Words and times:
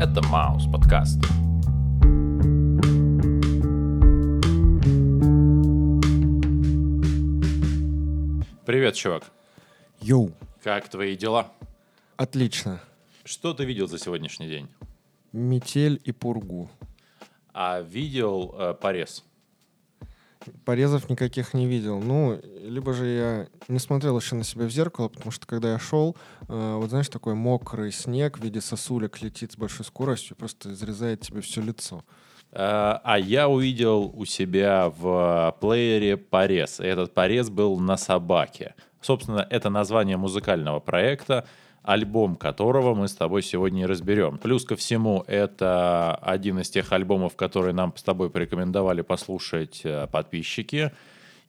Это 0.00 0.22
Маус 0.28 0.64
подкаст. 0.64 1.18
Привет, 8.64 8.94
чувак. 8.94 9.30
Йоу, 10.00 10.32
Как 10.62 10.88
твои 10.88 11.16
дела? 11.16 11.52
отлично. 12.16 12.80
Что 13.24 13.52
ты 13.52 13.64
видел 13.64 13.86
за 13.88 13.98
сегодняшний 13.98 14.48
день? 14.48 14.68
Метель 15.32 16.00
и 16.04 16.12
пургу. 16.12 16.70
А 17.52 17.80
видел 17.80 18.54
э, 18.58 18.74
порез? 18.80 19.24
Порезов 20.64 21.08
никаких 21.10 21.54
не 21.54 21.66
видел. 21.66 22.00
Ну, 22.00 22.40
либо 22.62 22.92
же 22.92 23.06
я 23.06 23.46
не 23.68 23.78
смотрел 23.78 24.18
еще 24.18 24.34
на 24.36 24.44
себя 24.44 24.64
в 24.66 24.70
зеркало, 24.70 25.08
потому 25.08 25.30
что 25.30 25.46
когда 25.46 25.72
я 25.72 25.78
шел, 25.78 26.16
э, 26.48 26.76
вот 26.76 26.90
знаешь, 26.90 27.08
такой 27.08 27.34
мокрый 27.34 27.92
снег 27.92 28.38
в 28.38 28.42
виде 28.42 28.60
сосулек 28.60 29.20
летит 29.22 29.52
с 29.52 29.56
большой 29.56 29.84
скоростью, 29.84 30.36
просто 30.36 30.72
изрезает 30.72 31.20
тебе 31.20 31.40
все 31.40 31.60
лицо. 31.60 32.04
Э, 32.52 32.98
А 33.04 33.18
я 33.18 33.48
увидел 33.48 34.12
у 34.14 34.24
себя 34.24 34.92
в 34.96 35.56
плеере 35.60 36.16
порез. 36.16 36.80
Этот 36.80 37.14
порез 37.14 37.50
был 37.50 37.78
на 37.78 37.96
собаке. 37.96 38.74
Собственно, 39.00 39.46
это 39.50 39.70
название 39.70 40.16
музыкального 40.16 40.80
проекта, 40.80 41.46
альбом 41.82 42.36
которого 42.36 42.94
мы 42.94 43.08
с 43.08 43.14
тобой 43.14 43.42
сегодня 43.42 43.82
и 43.82 43.86
разберем. 43.86 44.38
Плюс 44.38 44.64
ко 44.64 44.76
всему, 44.76 45.24
это 45.26 46.14
один 46.16 46.58
из 46.58 46.70
тех 46.70 46.92
альбомов, 46.92 47.36
которые 47.36 47.72
нам 47.72 47.94
с 47.96 48.02
тобой 48.02 48.30
порекомендовали 48.30 49.02
послушать 49.02 49.80
э, 49.84 50.06
подписчики. 50.06 50.92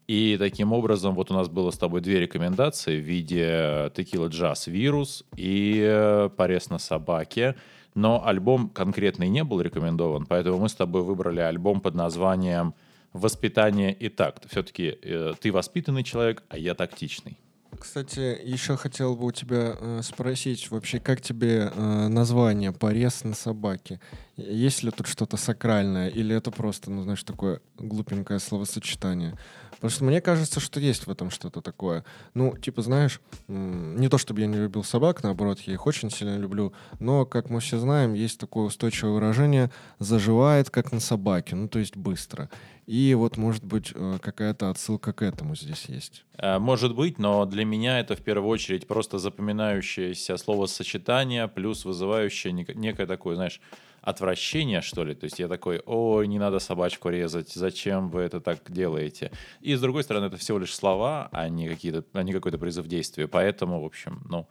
И 0.07 0.35
таким 0.39 0.73
образом, 0.73 1.15
вот 1.15 1.31
у 1.31 1.33
нас 1.33 1.47
было 1.47 1.71
с 1.71 1.77
тобой 1.77 2.01
две 2.01 2.19
рекомендации 2.19 2.99
в 2.99 3.03
виде 3.03 3.91
Текила 3.95 4.27
Джаз 4.27 4.67
Вирус 4.67 5.23
и 5.35 5.81
э, 5.83 6.29
Порез 6.35 6.69
на 6.69 6.79
собаке. 6.79 7.55
Но 7.93 8.25
альбом 8.25 8.69
конкретный 8.69 9.27
не 9.27 9.43
был 9.43 9.59
рекомендован, 9.59 10.25
поэтому 10.25 10.59
мы 10.59 10.69
с 10.69 10.73
тобой 10.73 11.03
выбрали 11.03 11.41
альбом 11.41 11.81
под 11.81 11.93
названием 11.93 12.73
«Воспитание 13.11 13.93
и 13.93 14.07
такт». 14.07 14.49
Все-таки 14.49 14.97
э, 15.01 15.33
ты 15.39 15.51
воспитанный 15.51 16.03
человек, 16.03 16.43
а 16.47 16.57
я 16.57 16.73
тактичный. 16.73 17.37
Кстати, 17.79 18.39
еще 18.43 18.75
хотел 18.75 19.15
бы 19.15 19.27
у 19.27 19.31
тебя 19.31 19.75
э, 19.79 20.01
спросить 20.03 20.69
вообще, 20.71 20.99
как 20.99 21.21
тебе 21.21 21.71
э, 21.73 22.07
название 22.07 22.71
«Порез 22.71 23.23
на 23.23 23.33
собаке»? 23.33 23.99
Есть 24.35 24.83
ли 24.83 24.91
тут 24.91 25.07
что-то 25.07 25.37
сакральное, 25.37 26.09
или 26.09 26.35
это 26.35 26.51
просто, 26.51 26.91
ну, 26.91 27.03
знаешь, 27.03 27.23
такое 27.23 27.61
глупенькое 27.77 28.39
словосочетание? 28.39 29.37
Потому 29.81 29.89
что 29.95 30.03
мне 30.03 30.21
кажется, 30.21 30.59
что 30.59 30.79
есть 30.79 31.07
в 31.07 31.11
этом 31.11 31.31
что-то 31.31 31.59
такое. 31.61 32.05
Ну, 32.35 32.55
типа, 32.55 32.83
знаешь, 32.83 33.19
не 33.47 34.09
то 34.09 34.19
чтобы 34.19 34.41
я 34.41 34.45
не 34.45 34.55
любил 34.57 34.83
собак, 34.83 35.23
наоборот, 35.23 35.59
я 35.61 35.73
их 35.73 35.87
очень 35.87 36.11
сильно 36.11 36.37
люблю, 36.37 36.71
но, 36.99 37.25
как 37.25 37.49
мы 37.49 37.59
все 37.61 37.79
знаем, 37.79 38.13
есть 38.13 38.39
такое 38.39 38.65
устойчивое 38.65 39.13
выражение 39.13 39.71
«заживает, 39.97 40.69
как 40.69 40.91
на 40.91 40.99
собаке», 40.99 41.55
ну, 41.55 41.67
то 41.67 41.79
есть 41.79 41.97
быстро. 41.97 42.47
И 42.85 43.15
вот, 43.15 43.37
может 43.37 43.63
быть, 43.63 43.91
э, 43.95 44.17
какая-то 44.21 44.69
отсылка 44.69 45.13
к 45.13 45.23
этому 45.23 45.55
здесь 45.55 45.85
есть. 45.85 46.25
Э, 46.37 46.59
Может 46.59 46.95
быть, 46.95 47.17
но 47.17 47.45
для 47.45 47.65
меня 47.65 47.99
это 47.99 48.15
в 48.15 48.21
первую 48.21 48.49
очередь 48.49 48.85
просто 48.87 49.17
запоминающееся 49.17 50.37
словосочетание, 50.37 51.47
плюс 51.47 51.85
вызывающее 51.85 52.53
нек- 52.53 52.75
некое 52.75 53.07
такое, 53.07 53.35
знаешь, 53.35 53.59
отвращение, 54.01 54.81
что 54.81 55.03
ли. 55.03 55.13
То 55.13 55.25
есть 55.25 55.39
я 55.39 55.47
такой, 55.47 55.81
ой, 55.85 56.27
не 56.27 56.39
надо 56.39 56.59
собачку 56.59 57.09
резать, 57.09 57.51
зачем 57.53 58.09
вы 58.09 58.21
это 58.21 58.39
так 58.41 58.59
делаете? 58.67 59.31
И 59.61 59.75
с 59.75 59.81
другой 59.81 60.03
стороны, 60.03 60.25
это 60.25 60.37
всего 60.37 60.57
лишь 60.59 60.73
слова, 60.73 61.29
а 61.31 61.47
не, 61.49 61.67
какие-то, 61.67 62.03
а 62.13 62.23
не 62.23 62.33
какой-то 62.33 62.57
призыв 62.57 62.85
к 62.85 62.89
действию. 62.89 63.29
Поэтому, 63.29 63.81
в 63.81 63.85
общем, 63.85 64.23
ну, 64.29 64.47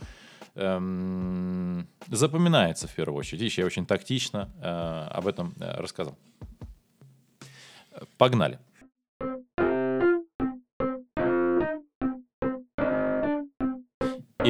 эм, 0.55 1.89
запоминается 2.09 2.87
в 2.87 2.95
первую 2.95 3.19
очередь. 3.19 3.41
Видишь, 3.43 3.59
я 3.59 3.67
очень 3.67 3.87
тактично 3.87 4.51
э, 4.63 5.09
об 5.11 5.27
этом 5.27 5.55
э, 5.61 5.81
рассказал. 5.81 6.17
Погнали. 8.19 8.59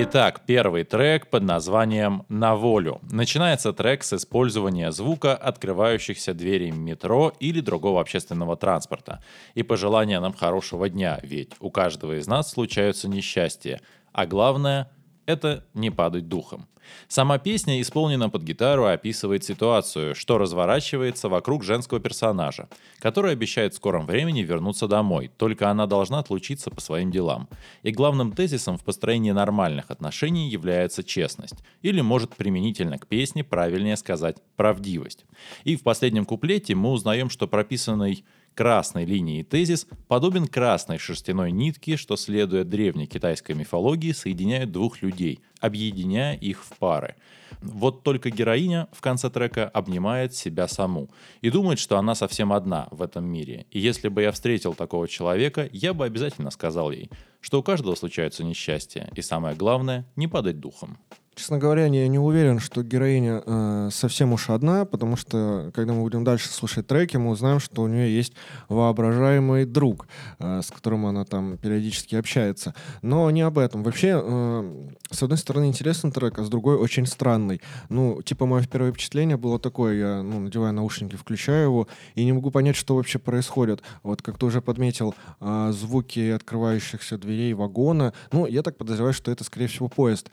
Итак, 0.03 0.41
первый 0.47 0.85
трек 0.85 1.27
под 1.27 1.43
названием 1.43 2.25
«На 2.31 2.57
волю». 2.57 3.03
Начинается 3.11 3.75
трек 3.75 4.03
с 4.03 4.15
использования 4.15 4.93
звука 4.93 5.37
открывающихся 5.37 6.33
дверей 6.33 6.71
метро 6.71 7.35
или 7.39 7.61
другого 7.61 8.01
общественного 8.01 8.57
транспорта. 8.57 9.23
И 9.53 9.63
пожелания 9.63 10.19
нам 10.19 10.33
хорошего 10.33 10.89
дня, 10.89 11.21
ведь 11.23 11.53
у 11.61 11.71
каждого 11.71 12.19
из 12.19 12.27
нас 12.27 12.51
случаются 12.51 13.11
несчастья. 13.11 13.83
А 14.15 14.25
главное— 14.25 14.91
это 15.27 15.65
не 15.75 15.91
падать 15.91 16.29
духом. 16.29 16.67
Сама 17.09 17.39
песня 17.39 17.81
исполнена 17.81 18.31
под 18.31 18.43
гитару 18.43 18.87
и 18.87 18.93
описывает 18.93 19.45
ситуацию, 19.45 20.15
что 20.15 20.39
разворачивается 20.39 21.29
вокруг 21.29 21.65
женского 21.65 22.01
персонажа, 22.01 22.69
который 22.99 23.33
обещает 23.33 23.75
в 23.75 23.77
скором 23.77 24.07
времени 24.07 24.43
вернуться 24.43 24.89
домой, 24.89 25.31
только 25.37 25.71
она 25.71 25.87
должна 25.87 26.21
отлучиться 26.21 26.71
по 26.71 26.81
своим 26.81 27.11
делам. 27.11 27.49
И 27.83 27.91
главным 27.91 28.33
тезисом 28.33 28.77
в 28.77 28.85
построении 28.85 29.31
нормальных 29.31 29.91
отношений 29.91 30.49
является 30.49 31.03
честность, 31.03 31.57
или 31.83 32.01
может 32.01 32.35
применительно 32.37 32.99
к 32.99 33.07
песне 33.07 33.45
правильнее 33.45 33.97
сказать 33.97 34.39
правдивость. 34.57 35.25
И 35.65 35.77
в 35.77 35.83
последнем 35.83 36.25
куплете 36.25 36.75
мы 36.75 36.91
узнаем, 36.91 37.31
что 37.31 37.47
прописанный 37.47 38.25
красной 38.55 39.05
линией 39.05 39.43
тезис 39.43 39.87
подобен 40.09 40.47
красной 40.47 40.99
шерстяной 40.99 41.53
нитке, 41.53 41.97
что, 41.97 42.17
следуя 42.17 42.65
древней 42.65 43.07
китайской 43.07 43.53
мифологии, 43.53 44.13
соединяет 44.13 44.73
двух 44.73 45.03
людей, 45.03 45.41
объединяя 45.61 46.35
их 46.35 46.65
в 46.65 46.77
пары. 46.79 47.17
Вот 47.61 48.03
только 48.03 48.31
героиня 48.31 48.89
в 48.93 49.01
конце 49.01 49.29
трека 49.29 49.69
обнимает 49.69 50.35
себя 50.35 50.67
саму 50.69 51.11
и 51.43 51.51
думает, 51.51 51.79
что 51.79 51.99
она 51.99 52.15
совсем 52.15 52.53
одна 52.53 52.89
в 52.91 53.03
этом 53.03 53.25
мире. 53.25 53.67
И 53.71 53.79
если 53.79 54.09
бы 54.09 54.23
я 54.23 54.33
встретил 54.33 54.75
такого 54.75 55.09
человека, 55.09 55.69
я 55.73 55.93
бы 55.93 56.05
обязательно 56.05 56.51
сказал 56.51 56.91
ей, 56.91 57.11
что 57.41 57.61
у 57.61 57.63
каждого 57.63 57.95
случаются 57.95 58.45
несчастья, 58.45 59.11
и 59.15 59.23
самое 59.23 59.57
главное— 59.57 60.07
не 60.17 60.27
падать 60.29 60.61
духом. 60.61 60.99
Честно 61.41 61.57
говоря, 61.57 61.87
я 61.87 62.07
не 62.07 62.19
уверен, 62.19 62.59
что 62.59 62.83
героиня 62.83 63.43
э, 63.47 63.89
совсем 63.91 64.35
уж 64.35 64.51
одна, 64.51 64.85
потому 64.85 65.17
что, 65.17 65.71
когда 65.75 65.95
мы 65.95 66.03
будем 66.03 66.23
дальше 66.23 66.51
слушать 66.51 66.87
треки, 66.87 67.17
мы 67.17 67.31
узнаем, 67.31 67.61
что 67.61 67.81
у 67.81 67.89
нее 67.89 68.15
есть 68.15 68.35
воображаемый 68.69 69.65
друг, 69.65 70.07
э, 70.39 70.61
с 70.63 70.71
которым 70.71 71.07
она 71.07 71.25
там 71.25 71.57
периодически 71.57 72.15
общается. 72.15 72.75
Но 73.01 73.31
не 73.31 73.41
об 73.41 73.57
этом. 73.57 73.83
Вообще, 73.83 74.21
э, 74.23 74.89
с 75.11 75.23
одной 75.23 75.39
стороны, 75.39 75.65
интересный 75.65 76.13
трек, 76.13 76.39
а 76.39 76.45
с 76.45 76.51
другой 76.51 76.77
очень 76.77 77.07
странный. 77.07 77.63
Ну, 77.89 78.21
типа, 78.21 78.45
мое 78.45 78.67
первое 78.67 78.93
впечатление 78.93 79.39
было 79.39 79.59
такое, 79.59 79.95
я 79.95 80.23
ну, 80.23 80.41
надеваю 80.41 80.75
наушники, 80.75 81.17
включаю 81.17 81.65
его, 81.65 81.89
и 82.17 82.25
не 82.27 82.35
могу 82.35 82.51
понять, 82.51 82.77
что 82.77 82.97
вообще 82.97 83.19
происходит. 83.19 83.83
Вот, 84.03 84.21
как 84.21 84.37
ты 84.37 84.45
уже 84.45 84.61
подметил, 84.61 85.15
э, 85.41 85.73
звуки 85.73 86.33
открывающихся 86.33 87.17
дверей 87.17 87.55
вагона. 87.55 88.13
Ну, 88.31 88.45
я 88.45 88.63
так 88.63 88.77
подозреваю, 88.77 89.15
что 89.15 89.33
это, 89.33 89.43
скорее 89.43 89.69
всего, 89.69 89.89
поезд. 89.89 90.31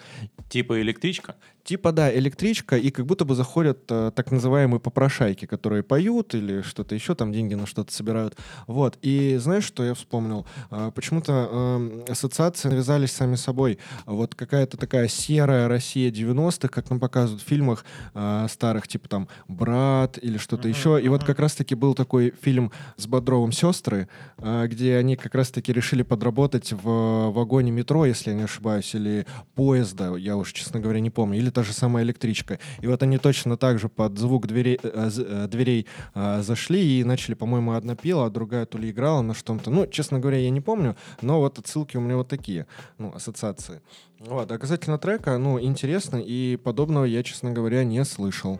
Типа 0.49 0.81
электричка? 0.97 1.35
Типа, 1.67 1.91
да, 1.91 2.15
электричка, 2.15 2.77
и 2.77 2.91
как 2.91 3.05
будто 3.05 3.25
бы 3.25 3.35
заходят 3.35 3.79
э, 3.89 4.11
так 4.15 4.31
называемые 4.31 4.79
попрошайки, 4.79 5.45
которые 5.45 5.83
поют 5.83 6.33
или 6.33 6.61
что-то 6.61 6.95
еще, 6.95 7.13
там 7.13 7.33
деньги 7.33 7.55
на 7.55 7.65
что-то 7.65 7.93
собирают. 7.93 8.37
Вот. 8.67 8.97
И 9.01 9.35
знаешь, 9.35 9.65
что 9.65 9.83
я 9.83 9.93
вспомнил? 9.93 10.47
Э, 10.71 10.93
почему-то 10.95 11.49
э, 11.51 12.05
ассоциации 12.09 12.69
навязались 12.69 13.11
сами 13.11 13.35
собой. 13.35 13.79
Вот 14.05 14.33
какая-то 14.33 14.77
такая 14.77 15.09
серая 15.09 15.67
Россия 15.67 16.09
90-х, 16.09 16.69
как 16.69 16.89
нам 16.89 17.01
показывают 17.01 17.43
в 17.43 17.45
фильмах 17.45 17.83
э, 18.13 18.47
старых, 18.49 18.87
типа 18.87 19.09
там 19.09 19.27
«Брат» 19.49 20.17
или 20.21 20.37
что-то 20.37 20.69
еще. 20.69 21.01
И 21.03 21.09
вот 21.09 21.25
как 21.25 21.37
раз-таки 21.37 21.75
был 21.75 21.95
такой 21.95 22.33
фильм 22.41 22.71
с 22.95 23.07
Бодровым 23.07 23.51
«Сестры», 23.51 24.07
э, 24.37 24.67
где 24.67 24.95
они 24.95 25.17
как 25.17 25.35
раз-таки 25.35 25.73
решили 25.73 26.03
подработать 26.03 26.71
в 26.71 27.29
вагоне 27.31 27.71
метро, 27.71 28.05
если 28.05 28.29
я 28.29 28.37
не 28.37 28.43
ошибаюсь, 28.43 28.95
или 28.95 29.27
поезда, 29.53 30.15
я 30.15 30.37
уж, 30.37 30.53
честно 30.53 30.79
говоря, 30.79 31.01
не 31.01 31.09
помню, 31.09 31.39
или 31.39 31.56
та 31.57 31.63
же 31.63 31.73
самая 31.73 32.03
электричка. 32.03 32.59
И 32.83 32.87
вот 32.87 33.01
они 33.01 33.17
точно 33.17 33.57
так 33.57 33.79
же 33.79 33.89
под 33.89 34.19
звук 34.19 34.45
дверей, 34.45 34.79
э, 34.83 35.09
з- 35.09 35.23
э, 35.27 35.47
дверей 35.47 35.87
э, 36.13 36.43
зашли 36.43 36.99
и 36.99 37.03
начали, 37.03 37.33
по-моему, 37.35 37.71
одна 37.71 37.95
пела, 37.95 38.25
а 38.27 38.29
другая 38.29 38.65
то 38.67 38.77
ли 38.77 38.91
играла 38.91 39.23
на 39.23 39.33
что-то. 39.33 39.71
Ну, 39.71 39.87
честно 39.87 40.19
говоря, 40.19 40.37
я 40.37 40.51
не 40.51 40.61
помню, 40.61 40.95
но 41.23 41.39
вот 41.39 41.57
отсылки 41.57 41.97
у 41.97 42.01
меня 42.01 42.15
вот 42.15 42.27
такие, 42.27 42.67
ну, 42.99 43.11
ассоциации. 43.15 43.81
Вот, 44.19 44.51
а 44.51 44.57
касательно 44.59 44.99
трека, 44.99 45.39
ну, 45.39 45.59
интересно, 45.59 46.17
и 46.17 46.57
подобного 46.57 47.05
я, 47.05 47.23
честно 47.23 47.51
говоря, 47.51 47.83
не 47.83 48.05
слышал. 48.05 48.59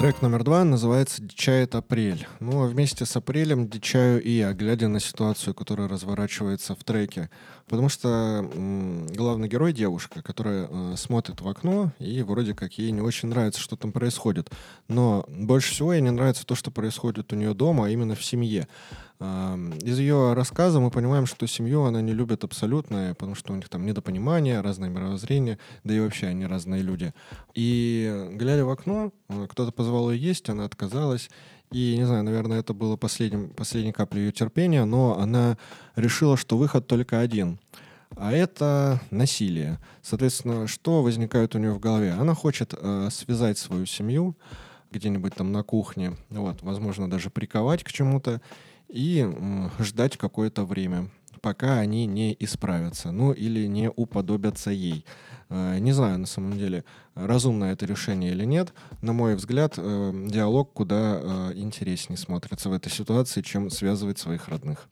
Трек 0.00 0.22
номер 0.22 0.44
два 0.44 0.64
называется 0.64 1.20
«Дичает 1.20 1.74
апрель». 1.74 2.26
Ну, 2.40 2.64
а 2.64 2.66
вместе 2.66 3.04
с 3.04 3.14
апрелем 3.16 3.68
дичаю 3.68 4.22
и 4.22 4.30
я, 4.30 4.54
глядя 4.54 4.88
на 4.88 4.98
ситуацию, 4.98 5.52
которая 5.52 5.88
разворачивается 5.88 6.74
в 6.74 6.82
треке. 6.84 7.28
Потому 7.68 7.90
что 7.90 8.08
м, 8.50 9.08
главный 9.08 9.46
герой 9.46 9.74
девушка, 9.74 10.22
которая 10.22 10.68
э, 10.70 10.94
смотрит 10.96 11.42
в 11.42 11.48
окно, 11.48 11.92
и 11.98 12.22
вроде 12.22 12.54
как 12.54 12.78
ей 12.78 12.92
не 12.92 13.02
очень 13.02 13.28
нравится, 13.28 13.60
что 13.60 13.76
там 13.76 13.92
происходит. 13.92 14.48
Но 14.88 15.26
больше 15.28 15.72
всего 15.72 15.92
ей 15.92 16.00
не 16.00 16.10
нравится 16.10 16.46
то, 16.46 16.54
что 16.54 16.70
происходит 16.70 17.30
у 17.34 17.36
нее 17.36 17.52
дома, 17.52 17.84
а 17.84 17.90
именно 17.90 18.14
в 18.14 18.24
семье. 18.24 18.68
Из 19.20 19.98
ее 19.98 20.32
рассказа 20.32 20.80
мы 20.80 20.90
понимаем, 20.90 21.26
что 21.26 21.46
семью 21.46 21.84
она 21.84 22.00
не 22.00 22.14
любит 22.14 22.42
абсолютно, 22.42 23.14
потому 23.18 23.34
что 23.34 23.52
у 23.52 23.56
них 23.56 23.68
там 23.68 23.84
недопонимание, 23.84 24.62
разное 24.62 24.88
мировоззрение, 24.88 25.58
да 25.84 25.92
и 25.92 26.00
вообще 26.00 26.28
они 26.28 26.46
разные 26.46 26.80
люди. 26.80 27.12
И 27.54 28.30
глядя 28.32 28.64
в 28.64 28.70
окно, 28.70 29.12
э, 29.28 29.46
кто-то 29.50 29.72
позвал 29.72 30.10
ее 30.10 30.28
есть, 30.28 30.48
она 30.48 30.64
отказалась. 30.64 31.28
И, 31.70 31.96
не 31.98 32.04
знаю, 32.04 32.24
наверное, 32.24 32.60
это 32.60 32.72
было 32.72 32.96
последним, 32.96 33.50
последней 33.50 33.92
каплей 33.92 34.24
ее 34.24 34.32
терпения, 34.32 34.86
но 34.86 35.18
она 35.18 35.58
решила, 35.96 36.38
что 36.38 36.56
выход 36.56 36.86
только 36.86 37.20
один. 37.20 37.60
А 38.16 38.32
это 38.32 39.02
насилие. 39.10 39.78
Соответственно, 40.00 40.66
что 40.66 41.02
возникает 41.02 41.54
у 41.54 41.58
нее 41.58 41.72
в 41.72 41.78
голове? 41.78 42.12
Она 42.12 42.34
хочет 42.34 42.72
э, 42.74 43.08
связать 43.12 43.58
свою 43.58 43.84
семью 43.84 44.34
где-нибудь 44.90 45.34
там 45.34 45.52
на 45.52 45.62
кухне, 45.62 46.16
вот, 46.30 46.62
возможно, 46.62 47.08
даже 47.08 47.30
приковать 47.30 47.84
к 47.84 47.92
чему-то 47.92 48.40
и 48.92 49.26
ждать 49.78 50.16
какое-то 50.16 50.64
время, 50.64 51.10
пока 51.40 51.78
они 51.78 52.06
не 52.06 52.36
исправятся, 52.38 53.10
ну 53.12 53.32
или 53.32 53.66
не 53.66 53.90
уподобятся 53.90 54.70
ей. 54.70 55.04
Э, 55.48 55.78
не 55.78 55.92
знаю, 55.92 56.18
на 56.18 56.26
самом 56.26 56.58
деле, 56.58 56.84
разумное 57.14 57.72
это 57.72 57.86
решение 57.86 58.32
или 58.32 58.44
нет. 58.44 58.72
На 59.02 59.12
мой 59.12 59.34
взгляд, 59.34 59.74
э, 59.76 60.26
диалог 60.28 60.72
куда 60.72 61.20
э, 61.22 61.52
интереснее 61.54 62.16
смотрится 62.16 62.68
в 62.68 62.72
этой 62.72 62.90
ситуации, 62.90 63.42
чем 63.42 63.70
связывать 63.70 64.18
своих 64.18 64.48
родных. 64.48 64.88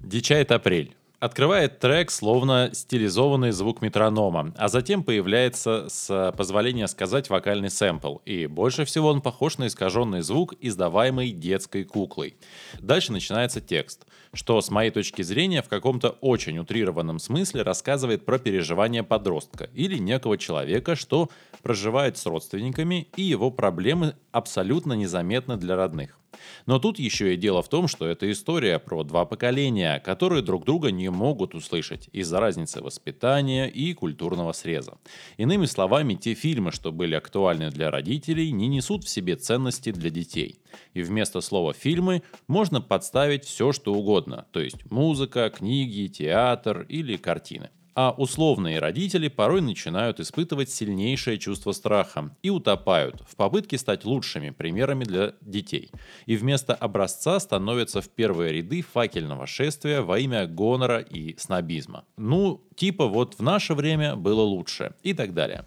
Дичает 0.00 0.52
апрель. 0.52 0.96
Открывает 1.22 1.78
трек, 1.78 2.10
словно 2.10 2.70
стилизованный 2.72 3.52
звук 3.52 3.80
метронома, 3.80 4.52
а 4.56 4.66
затем 4.66 5.04
появляется, 5.04 5.88
с 5.88 6.34
позволения 6.36 6.88
сказать, 6.88 7.30
вокальный 7.30 7.70
сэмпл. 7.70 8.16
И 8.24 8.48
больше 8.48 8.84
всего 8.84 9.10
он 9.10 9.20
похож 9.20 9.56
на 9.56 9.68
искаженный 9.68 10.22
звук, 10.22 10.54
издаваемый 10.60 11.30
детской 11.30 11.84
куклой. 11.84 12.34
Дальше 12.80 13.12
начинается 13.12 13.60
текст, 13.60 14.04
что, 14.34 14.60
с 14.60 14.68
моей 14.68 14.90
точки 14.90 15.22
зрения, 15.22 15.62
в 15.62 15.68
каком-то 15.68 16.08
очень 16.20 16.58
утрированном 16.58 17.20
смысле 17.20 17.62
рассказывает 17.62 18.24
про 18.24 18.40
переживания 18.40 19.04
подростка 19.04 19.70
или 19.74 19.98
некого 19.98 20.36
человека, 20.36 20.96
что 20.96 21.30
проживает 21.62 22.18
с 22.18 22.26
родственниками, 22.26 23.06
и 23.14 23.22
его 23.22 23.52
проблемы 23.52 24.16
абсолютно 24.32 24.94
незаметны 24.94 25.56
для 25.56 25.76
родных. 25.76 26.18
Но 26.66 26.78
тут 26.78 26.98
еще 26.98 27.34
и 27.34 27.36
дело 27.36 27.62
в 27.62 27.68
том, 27.68 27.88
что 27.88 28.06
это 28.06 28.30
история 28.30 28.78
про 28.78 29.04
два 29.04 29.24
поколения, 29.24 30.00
которые 30.00 30.42
друг 30.42 30.64
друга 30.64 30.90
не 30.90 31.08
могут 31.10 31.54
услышать 31.54 32.08
из-за 32.12 32.40
разницы 32.40 32.82
воспитания 32.82 33.66
и 33.66 33.94
культурного 33.94 34.52
среза. 34.52 34.98
Иными 35.36 35.66
словами, 35.66 36.14
те 36.14 36.34
фильмы, 36.34 36.72
что 36.72 36.92
были 36.92 37.14
актуальны 37.14 37.70
для 37.70 37.90
родителей, 37.90 38.52
не 38.52 38.68
несут 38.68 39.04
в 39.04 39.08
себе 39.08 39.36
ценности 39.36 39.92
для 39.92 40.10
детей. 40.10 40.58
И 40.94 41.02
вместо 41.02 41.40
слова 41.40 41.72
«фильмы» 41.72 42.22
можно 42.48 42.80
подставить 42.80 43.44
все, 43.44 43.72
что 43.72 43.94
угодно, 43.94 44.46
то 44.52 44.60
есть 44.60 44.90
музыка, 44.90 45.50
книги, 45.50 46.08
театр 46.08 46.86
или 46.88 47.16
картины. 47.16 47.70
А 47.94 48.14
условные 48.16 48.78
родители 48.78 49.28
порой 49.28 49.60
начинают 49.60 50.18
испытывать 50.18 50.70
сильнейшее 50.70 51.38
чувство 51.38 51.72
страха 51.72 52.34
и 52.42 52.48
утопают 52.48 53.22
в 53.28 53.36
попытке 53.36 53.76
стать 53.76 54.04
лучшими 54.04 54.50
примерами 54.50 55.04
для 55.04 55.34
детей. 55.42 55.90
И 56.26 56.36
вместо 56.36 56.74
образца 56.74 57.38
становятся 57.38 58.00
в 58.00 58.08
первые 58.08 58.52
ряды 58.54 58.82
факельного 58.82 59.46
шествия 59.46 60.00
во 60.00 60.18
имя 60.18 60.46
гонора 60.46 61.00
и 61.00 61.36
снобизма. 61.36 62.04
Ну, 62.16 62.66
типа 62.76 63.06
вот 63.06 63.34
в 63.38 63.42
наше 63.42 63.74
время 63.74 64.16
было 64.16 64.40
лучше 64.40 64.94
и 65.02 65.12
так 65.12 65.34
далее. 65.34 65.66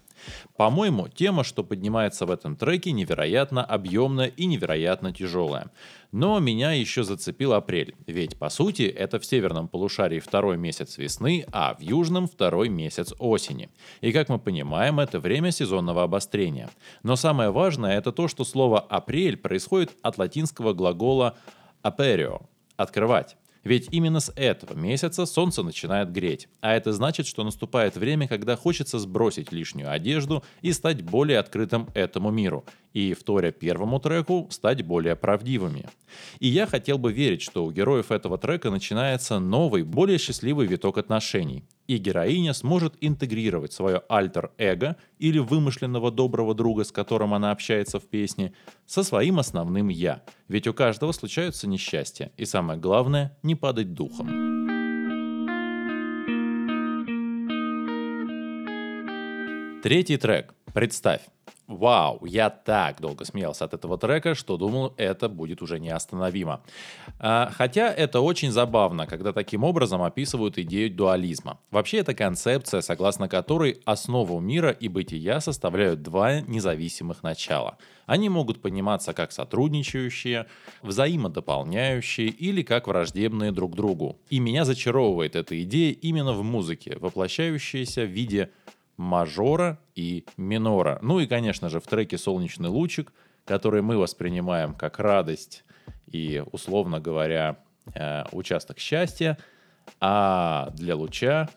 По-моему, 0.56 1.08
тема, 1.08 1.44
что 1.44 1.64
поднимается 1.64 2.26
в 2.26 2.30
этом 2.30 2.56
треке, 2.56 2.92
невероятно 2.92 3.64
объемная 3.64 4.28
и 4.28 4.46
невероятно 4.46 5.12
тяжелая. 5.12 5.70
Но 6.12 6.38
меня 6.38 6.72
еще 6.72 7.04
зацепил 7.04 7.52
апрель, 7.52 7.94
ведь 8.06 8.38
по 8.38 8.48
сути 8.48 8.82
это 8.82 9.18
в 9.18 9.26
северном 9.26 9.68
полушарии 9.68 10.20
второй 10.20 10.56
месяц 10.56 10.98
весны, 10.98 11.44
а 11.52 11.74
в 11.74 11.80
южном 11.80 12.26
второй 12.26 12.68
месяц 12.68 13.12
осени. 13.18 13.68
И 14.00 14.12
как 14.12 14.28
мы 14.28 14.38
понимаем, 14.38 15.00
это 15.00 15.20
время 15.20 15.50
сезонного 15.50 16.02
обострения. 16.02 16.70
Но 17.02 17.16
самое 17.16 17.50
важное 17.50 17.98
это 17.98 18.12
то, 18.12 18.28
что 18.28 18.44
слово 18.44 18.80
«апрель» 18.80 19.36
происходит 19.36 19.92
от 20.02 20.18
латинского 20.18 20.72
глагола 20.72 21.36
«aperio»— 21.82 22.46
«открывать». 22.76 23.36
Ведь 23.66 23.88
именно 23.90 24.20
с 24.20 24.32
этого 24.36 24.74
месяца 24.74 25.26
солнце 25.26 25.64
начинает 25.64 26.12
греть, 26.12 26.46
а 26.60 26.74
это 26.74 26.92
значит, 26.92 27.26
что 27.26 27.42
наступает 27.42 27.96
время, 27.96 28.28
когда 28.28 28.54
хочется 28.54 29.00
сбросить 29.00 29.50
лишнюю 29.50 29.90
одежду 29.90 30.44
и 30.62 30.72
стать 30.72 31.02
более 31.02 31.40
открытым 31.40 31.88
этому 31.92 32.30
миру, 32.30 32.64
и, 32.92 33.12
вторя 33.12 33.50
первому 33.50 33.98
треку, 33.98 34.46
стать 34.52 34.82
более 34.82 35.16
правдивыми. 35.16 35.86
И 36.38 36.46
я 36.46 36.68
хотел 36.68 36.96
бы 36.96 37.12
верить, 37.12 37.42
что 37.42 37.64
у 37.64 37.72
героев 37.72 38.12
этого 38.12 38.38
трека 38.38 38.70
начинается 38.70 39.40
новый, 39.40 39.82
более 39.82 40.18
счастливый 40.18 40.68
виток 40.68 40.98
отношений, 40.98 41.64
и 41.86 41.98
героиня 41.98 42.52
сможет 42.52 42.94
интегрировать 43.00 43.72
свое 43.72 44.02
альтер-эго 44.08 44.96
или 45.18 45.38
вымышленного 45.38 46.10
доброго 46.10 46.54
друга, 46.54 46.84
с 46.84 46.92
которым 46.92 47.34
она 47.34 47.50
общается 47.50 48.00
в 48.00 48.04
песне, 48.04 48.52
со 48.86 49.02
своим 49.02 49.38
основным 49.38 49.88
«я». 49.88 50.22
Ведь 50.48 50.66
у 50.66 50.74
каждого 50.74 51.12
случаются 51.12 51.68
несчастья, 51.68 52.32
и 52.36 52.44
самое 52.44 52.78
главное— 52.78 53.36
не 53.42 53.54
падать 53.54 53.94
духом. 53.94 54.56
Третий 59.82 60.16
трек. 60.16 60.52
Представь. 60.74 61.20
Вау, 61.68 62.24
я 62.24 62.48
так 62.48 63.00
долго 63.00 63.24
смеялся 63.24 63.64
от 63.64 63.74
этого 63.74 63.98
трека, 63.98 64.36
что 64.36 64.56
думал, 64.56 64.94
это 64.96 65.28
будет 65.28 65.62
уже 65.62 65.80
неостановимо. 65.80 66.62
А, 67.18 67.50
хотя 67.52 67.92
это 67.92 68.20
очень 68.20 68.52
забавно, 68.52 69.08
когда 69.08 69.32
таким 69.32 69.64
образом 69.64 70.00
описывают 70.02 70.58
идею 70.58 70.94
дуализма. 70.94 71.58
Вообще 71.72 71.98
это 71.98 72.14
концепция, 72.14 72.82
согласно 72.82 73.28
которой 73.28 73.80
основу 73.84 74.38
мира 74.38 74.70
и 74.70 74.86
бытия 74.86 75.40
составляют 75.40 76.02
два 76.02 76.40
независимых 76.40 77.24
начала. 77.24 77.78
Они 78.06 78.28
могут 78.28 78.62
пониматься 78.62 79.12
как 79.12 79.32
сотрудничающие, 79.32 80.46
взаимодополняющие 80.82 82.28
или 82.28 82.62
как 82.62 82.86
враждебные 82.86 83.50
друг 83.50 83.74
другу. 83.74 84.20
И 84.30 84.38
меня 84.38 84.64
зачаровывает 84.64 85.34
эта 85.34 85.60
идея 85.64 85.92
именно 85.92 86.32
в 86.32 86.44
музыке, 86.44 86.96
воплощающаяся 87.00 88.02
в 88.02 88.10
виде 88.10 88.50
мажора 88.96 89.78
и 89.94 90.24
минора. 90.36 90.98
Ну 91.02 91.20
и, 91.20 91.26
конечно 91.26 91.68
же, 91.68 91.80
в 91.80 91.86
треке 91.86 92.18
«Солнечный 92.18 92.68
лучик», 92.68 93.12
который 93.44 93.82
мы 93.82 93.96
воспринимаем 93.98 94.74
как 94.74 94.98
радость 94.98 95.64
и, 96.06 96.42
условно 96.52 97.00
говоря, 97.00 97.58
э, 97.94 98.24
участок 98.32 98.78
счастья, 98.78 99.38
а 100.00 100.70
для 100.74 100.96
луча 100.96 101.48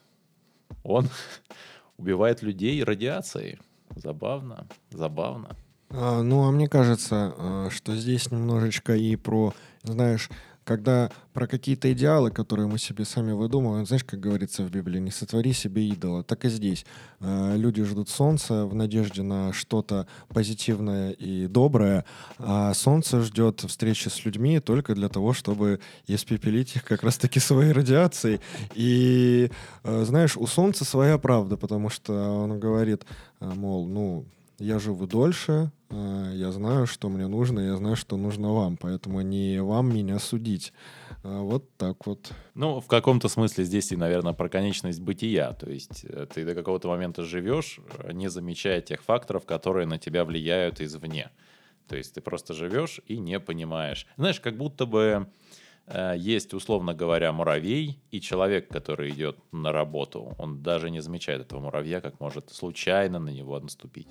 он 0.84 1.10
убивает 1.98 2.41
людей 2.41 2.84
радиацией. 2.84 3.60
Забавно, 3.96 4.67
забавно. 4.91 5.55
А, 5.89 6.22
ну, 6.22 6.48
а 6.48 6.51
мне 6.51 6.67
кажется, 6.67 7.34
э, 7.36 7.69
что 7.72 7.96
здесь 7.96 8.31
немножечко 8.31 8.96
и 8.96 9.15
про, 9.15 9.53
знаешь, 9.84 10.29
когда 10.69 11.09
про 11.33 11.47
какие-то 11.47 11.91
идеалы, 11.93 12.29
которые 12.29 12.67
мы 12.67 12.77
себе 12.77 13.03
сами 13.03 13.31
выдумываем, 13.31 13.88
знаешь, 13.88 14.03
как 14.03 14.19
говорится 14.19 14.61
в 14.61 14.69
Библии, 14.69 14.99
не 14.99 15.09
сотвори 15.09 15.51
себе 15.51 15.88
идола. 15.88 16.23
Так 16.23 16.45
и 16.45 16.49
здесь. 16.49 16.85
Э, 17.21 17.57
люди 17.57 17.83
ждут 17.83 18.07
солнца 18.07 18.67
в 18.67 18.75
надежде 18.75 19.23
на 19.23 19.51
что-то 19.51 20.05
позитивное 20.27 21.09
и 21.09 21.47
доброе, 21.47 22.05
а 22.38 22.75
солнце 22.75 23.21
ждет 23.21 23.61
встречи 23.61 24.09
с 24.09 24.23
людьми 24.25 24.59
только 24.59 24.93
для 24.93 25.09
того, 25.09 25.33
чтобы 25.33 25.79
испепелить 26.05 26.75
их 26.75 26.83
как 26.83 27.01
раз-таки 27.01 27.39
своей 27.39 27.71
радиацией. 27.71 28.39
И, 28.75 29.49
э, 29.83 30.03
знаешь, 30.05 30.38
у 30.38 30.45
солнца 30.45 30.85
своя 30.85 31.17
правда, 31.17 31.57
потому 31.57 31.89
что 31.89 32.13
он 32.13 32.59
говорит, 32.59 33.05
э, 33.39 33.51
мол, 33.55 33.88
ну, 33.88 34.25
я 34.59 34.77
живу 34.77 35.07
дольше, 35.07 35.71
я 35.91 36.51
знаю, 36.51 36.86
что 36.88 37.10
мне 37.10 37.27
нужно, 37.27 37.60
я 37.60 37.75
знаю, 37.75 37.96
что 37.96 38.17
нужно 38.17 38.53
вам, 38.53 38.77
поэтому 38.77 39.22
не 39.22 39.62
вам 39.62 39.93
меня 39.93 40.19
судить. 40.19 40.74
А 41.24 41.41
вот 41.41 41.75
так 41.77 42.05
вот. 42.05 42.31
Ну, 42.53 42.79
в 42.79 42.88
каком-то 42.88 43.27
смысле 43.27 43.63
здесь 43.63 43.91
и, 43.91 43.98
наверное, 43.98 44.34
про 44.34 44.50
конечность 44.50 45.01
бытия. 45.01 45.53
То 45.53 45.69
есть 45.69 46.05
э, 46.05 46.27
ты 46.34 46.46
до 46.46 46.55
какого-то 46.55 46.88
момента 46.88 47.24
живешь, 47.24 47.79
э, 48.00 48.12
не 48.13 48.29
замечая 48.29 48.81
тех 48.81 49.01
факторов, 49.01 49.46
которые 49.46 49.86
на 49.88 49.98
тебя 49.98 50.25
влияют 50.25 50.79
извне. 50.79 51.31
То 51.88 51.98
есть 51.98 52.13
ты 52.13 52.22
просто 52.22 52.53
живешь 52.53 53.01
и 53.08 53.17
не 53.17 53.39
понимаешь. 53.39 54.05
Знаешь, 54.15 54.39
как 54.39 54.58
будто 54.58 54.86
бы 54.86 55.27
Э, 55.89 56.13
есть, 56.15 56.53
условно 56.53 56.93
говоря, 56.93 57.31
муравей, 57.31 58.00
и 58.12 58.22
человек, 58.22 58.69
который 58.69 59.10
идет 59.10 59.38
на 59.51 59.72
работу, 59.72 60.36
он 60.38 60.62
даже 60.62 60.91
не 60.91 61.01
замечает 61.01 61.41
этого 61.41 61.60
муравья, 61.60 62.00
как 62.00 62.19
может 62.19 62.51
случайно 62.51 63.19
на 63.19 63.29
него 63.29 63.60
наступить. 63.60 64.08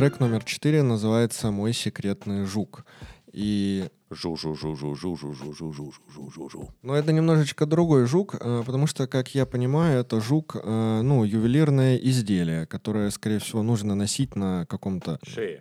Трек 0.00 0.16
номер 0.18 0.42
четыре 0.44 0.82
называется 0.82 1.50
«Мой 1.50 1.74
секретный 1.74 2.46
жук». 2.46 2.86
И 3.34 3.86
Жу-жу-жу-жу-жу-жу-жу-жу-жу-жу. 4.08 6.70
Но 6.80 6.96
это 6.96 7.12
немножечко 7.12 7.66
другой 7.66 8.06
жук, 8.06 8.34
э, 8.40 8.62
потому 8.64 8.86
что, 8.86 9.06
как 9.06 9.34
я 9.34 9.44
понимаю, 9.44 10.00
это 10.00 10.22
жук, 10.22 10.56
э, 10.56 11.00
ну, 11.02 11.24
ювелирное 11.24 11.96
изделие, 11.96 12.64
которое, 12.64 13.10
скорее 13.10 13.40
всего, 13.40 13.62
нужно 13.62 13.94
носить 13.94 14.36
на 14.36 14.64
каком-то... 14.70 15.18
Шее. 15.22 15.60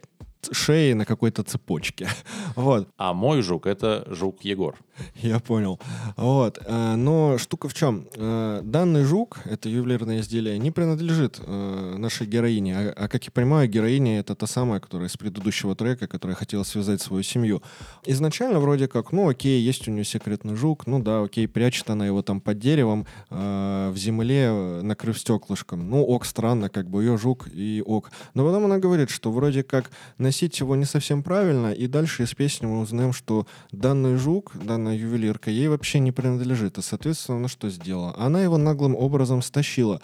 Шеи 0.52 0.94
на 0.94 1.06
какой-то 1.06 1.44
цепочке. 1.44 2.08
Вот. 2.56 2.90
А 2.98 3.14
мой 3.14 3.42
жук— 3.42 3.66
это 3.68 4.06
жук 4.10 4.42
Егор. 4.44 4.76
Я 5.16 5.40
понял. 5.40 5.80
Вот. 6.18 6.60
Э, 6.66 6.96
но 6.96 7.38
штука 7.38 7.70
в 7.70 7.74
чем? 7.74 8.08
Э, 8.16 8.62
данный 8.64 9.04
жук, 9.04 9.40
это 9.46 9.70
ювелирное 9.70 10.20
изделие, 10.20 10.58
не 10.58 10.72
принадлежит 10.72 11.40
э, 11.46 11.96
нашей 11.98 12.28
героине. 12.28 12.78
А, 12.78 12.94
а 13.06 13.08
как 13.08 13.24
я 13.26 13.32
понимаю, 13.32 13.70
героиня— 13.70 14.20
это 14.22 14.36
та 14.36 14.48
самая, 14.48 14.80
которая 14.80 15.08
из 15.08 15.18
предыдущего 15.18 15.76
трека, 15.76 16.08
которая 16.08 16.36
хотела 16.36 16.64
связать 16.64 17.02
свою 17.02 17.24
семью. 17.24 17.62
Изначально 18.06 18.60
вроде 18.60 18.88
как, 18.88 19.12
ну 19.12 19.30
окей, 19.30 19.62
есть 19.62 19.88
у 19.88 19.92
нее 19.92 20.04
секретный 20.04 20.56
жук, 20.56 20.88
ну 20.88 21.00
да, 21.00 21.24
окей, 21.24 21.48
прячет 21.48 21.90
она 21.90 22.06
его 22.06 22.22
там 22.22 22.42
под 22.42 22.60
деревом, 22.60 23.06
в 23.30 23.94
земле, 23.96 24.82
накрыв 24.82 25.20
стеклышком. 25.20 25.90
Ну 25.90 26.04
ок, 26.04 26.26
странно, 26.26 26.70
как 26.70 26.90
бы 26.90 27.04
ее 27.04 27.18
жук 27.18 27.48
и 27.52 27.84
ок. 27.86 28.12
Но 28.34 28.46
потом 28.46 28.66
она 28.66 28.78
говорит, 28.78 29.10
что 29.10 29.32
вроде 29.32 29.64
как 29.64 29.92
носить 30.30 30.60
его 30.60 30.76
не 30.76 30.86
совсем 30.86 31.24
правильно, 31.24 31.74
и 31.74 31.88
дальше 31.88 32.22
из 32.22 32.36
песни 32.36 32.68
мы 32.68 32.82
узнаем, 32.82 33.14
что 33.14 33.48
данный 33.72 34.16
жук, 34.16 34.52
данная 34.54 34.96
ювелирка, 34.96 35.50
ей 35.50 35.68
вообще 35.68 35.98
не 35.98 36.12
принадлежит. 36.12 36.78
И, 36.78 36.84
соответственно, 36.84 37.40
она 37.40 37.48
что 37.48 37.68
сделала? 37.70 38.14
Она 38.16 38.44
его 38.44 38.58
наглым 38.58 38.96
образом 38.96 39.42
стащила. 39.42 40.00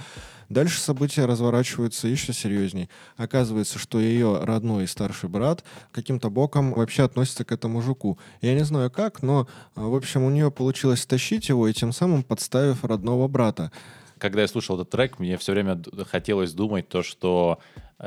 Дальше 0.50 0.80
события 0.80 1.26
разворачиваются 1.26 2.08
еще 2.08 2.34
серьезней. 2.34 2.90
Оказывается, 3.18 3.78
что 3.78 4.00
ее 4.00 4.40
родной 4.42 4.86
и 4.86 4.88
старший 4.88 5.30
брат 5.30 5.64
каким-то 5.92 6.32
боком 6.32 6.74
вообще 6.74 7.04
относится 7.04 7.46
к 7.46 7.52
этому 7.52 7.84
жуку. 7.84 8.18
Я 8.42 8.56
не 8.56 8.66
знаю 8.66 8.90
как, 8.90 9.22
но, 9.22 9.48
в 9.76 9.94
общем, 9.94 10.24
у 10.24 10.32
нее 10.32 10.50
получилось 10.50 11.02
стащить 11.04 11.50
его 11.50 11.68
и 11.68 11.74
тем 11.74 11.92
самым 11.92 12.24
подставив 12.24 12.84
родного 12.84 13.28
брата 13.28 13.72
когда 14.18 14.42
я 14.42 14.48
слушал 14.48 14.76
этот 14.76 14.90
трек, 14.90 15.20
мне 15.20 15.38
все 15.38 15.52
время 15.52 15.82
хотелось 16.10 16.54
думать 16.54 16.88
то, 16.88 17.04
что 17.04 17.60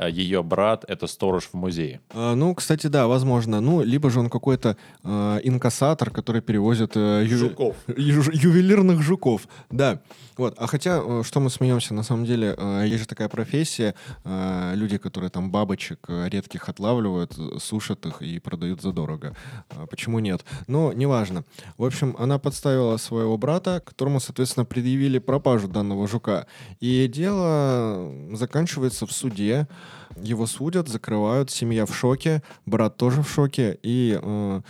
ее 0.07 0.43
брат— 0.43 0.85
это 0.87 1.07
сторож 1.07 1.45
в 1.45 1.53
музее. 1.55 2.01
А, 2.11 2.35
ну, 2.35 2.53
кстати, 2.53 2.87
да, 2.87 3.07
возможно. 3.07 3.59
Ну, 3.59 3.81
либо 3.81 4.09
же 4.09 4.19
он 4.19 4.29
какой-то 4.29 4.77
э, 5.03 5.39
инкассатор, 5.43 6.11
который 6.11 6.41
перевозит... 6.41 6.91
Э, 6.95 7.25
ю... 7.25 7.37
Жуков. 7.37 7.75
Ю... 7.87 8.21
Ювелирных 8.31 9.01
жуков, 9.01 9.47
да. 9.71 9.99
Вот. 10.37 10.55
А 10.57 10.67
хотя, 10.67 11.01
э, 11.03 11.23
что 11.25 11.39
мы 11.39 11.49
смеемся, 11.49 11.93
на 11.93 12.03
самом 12.03 12.25
деле, 12.25 12.53
э, 12.55 12.85
есть 12.87 13.01
же 13.01 13.07
такая 13.07 13.29
профессия, 13.29 13.95
э, 14.23 14.73
люди, 14.75 14.97
которые 14.97 15.31
там 15.31 15.51
бабочек 15.51 16.05
э, 16.07 16.29
редких 16.29 16.69
отлавливают, 16.69 17.37
сушат 17.59 18.05
их 18.05 18.21
и 18.21 18.39
продают 18.39 18.81
задорого. 18.81 19.35
Э, 19.69 19.87
почему 19.89 20.19
нет? 20.19 20.45
Но 20.67 20.93
неважно. 20.93 21.43
В 21.77 21.83
общем, 21.83 22.15
она 22.19 22.37
подставила 22.37 22.97
своего 22.97 23.37
брата, 23.37 23.81
которому, 23.83 24.19
соответственно, 24.19 24.65
предъявили 24.65 25.17
пропажу 25.17 25.67
данного 25.67 26.07
жука. 26.07 26.45
И 26.79 27.07
дело 27.07 28.13
заканчивается 28.33 29.07
в 29.07 29.11
суде. 29.11 29.67
Его 30.15 30.45
судят, 30.45 30.87
закрывают, 30.87 31.51
семья 31.51 31.85
в 31.85 31.95
шоке, 31.95 32.41
брат 32.65 32.97
тоже 32.97 33.21
в 33.21 33.29
шоке, 33.29 33.79
и 33.83 34.19
э, 34.21 34.61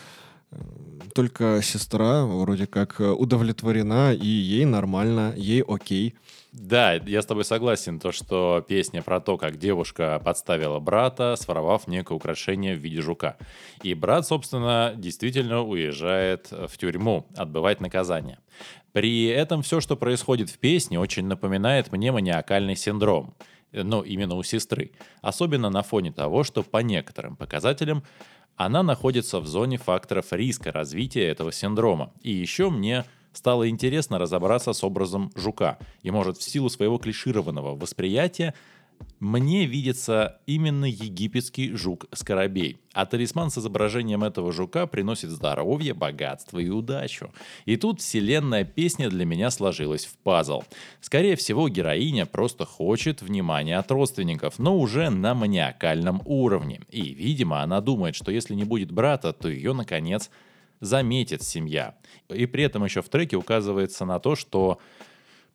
только 1.13 1.61
сестра 1.63 2.25
вроде 2.25 2.67
как 2.67 2.99
удовлетворена, 2.99 4.13
и 4.13 4.27
ей 4.27 4.65
нормально, 4.65 5.33
ей 5.35 5.61
окей. 5.61 6.15
Да, 6.51 6.93
я 6.93 7.21
с 7.21 7.25
тобой 7.27 7.45
согласен, 7.45 7.99
то, 7.99 8.11
что 8.11 8.65
песня 8.67 9.03
про 9.03 9.19
то, 9.19 9.37
как 9.37 9.57
девушка 9.57 10.19
подставила 10.23 10.79
брата, 10.79 11.35
своровав 11.39 11.87
некое 11.87 12.15
украшение 12.15 12.75
в 12.75 12.79
виде 12.79 13.01
жука. 13.01 13.37
И 13.83 13.93
брат, 13.93 14.25
собственно, 14.25 14.93
действительно 14.95 15.61
уезжает 15.61 16.49
в 16.51 16.75
тюрьму 16.77 17.27
отбывать 17.35 17.81
наказание. 17.81 18.39
При 18.93 19.25
этом 19.25 19.61
все, 19.61 19.79
что 19.79 19.95
происходит 19.95 20.49
в 20.49 20.57
песне, 20.57 20.99
очень 20.99 21.27
напоминает 21.27 21.91
мне 21.91 22.11
маниакальный 22.11 22.75
синдром. 22.75 23.35
Ну, 23.71 24.01
именно 24.01 24.35
у 24.35 24.43
сестры. 24.43 24.91
Особенно 25.21 25.69
на 25.69 25.83
фоне 25.83 26.11
того, 26.11 26.43
что 26.43 26.63
по 26.63 26.77
некоторым 26.77 27.35
показателям 27.35 28.03
она 28.55 28.83
находится 28.83 29.39
в 29.39 29.47
зоне 29.47 29.77
факторов 29.77 30.33
риска 30.33 30.71
развития 30.71 31.27
этого 31.27 31.51
синдрома. 31.51 32.11
И 32.21 32.31
еще 32.31 32.69
мне 32.69 33.05
стало 33.31 33.69
интересно 33.69 34.19
разобраться 34.19 34.73
с 34.73 34.83
образом 34.83 35.31
жука. 35.35 35.77
И 36.01 36.11
может 36.11 36.37
в 36.37 36.43
силу 36.43 36.69
своего 36.69 36.97
клишированного 36.97 37.75
восприятия 37.75 38.53
мне 39.19 39.65
видится 39.65 40.39
именно 40.45 40.85
египетский 40.85 41.73
жук-скоробей. 41.73 42.79
А 42.93 43.05
талисман 43.05 43.49
с 43.49 43.57
изображением 43.57 44.23
этого 44.23 44.51
жука 44.51 44.87
приносит 44.87 45.29
здоровье, 45.29 45.93
богатство 45.93 46.59
и 46.59 46.69
удачу. 46.69 47.31
И 47.65 47.75
тут 47.75 48.01
вселенная 48.01 48.63
песня 48.63 49.09
для 49.09 49.25
меня 49.25 49.51
сложилась 49.51 50.05
в 50.05 50.17
пазл. 50.17 50.63
Скорее 51.01 51.35
всего, 51.35 51.69
героиня 51.69 52.25
просто 52.25 52.65
хочет 52.65 53.21
внимания 53.21 53.77
от 53.77 53.91
родственников, 53.91 54.57
но 54.57 54.77
уже 54.77 55.09
на 55.09 55.33
маниакальном 55.33 56.21
уровне. 56.25 56.81
И, 56.89 57.13
видимо, 57.13 57.61
она 57.61 57.81
думает, 57.81 58.15
что 58.15 58.31
если 58.31 58.55
не 58.55 58.63
будет 58.63 58.91
брата, 58.91 59.33
то 59.33 59.49
ее, 59.49 59.73
наконец, 59.73 60.29
заметит 60.79 61.43
семья. 61.43 61.95
И 62.29 62.45
при 62.45 62.63
этом 62.63 62.85
еще 62.85 63.01
в 63.01 63.09
треке 63.09 63.35
указывается 63.35 64.05
на 64.05 64.19
то, 64.19 64.35
что 64.35 64.79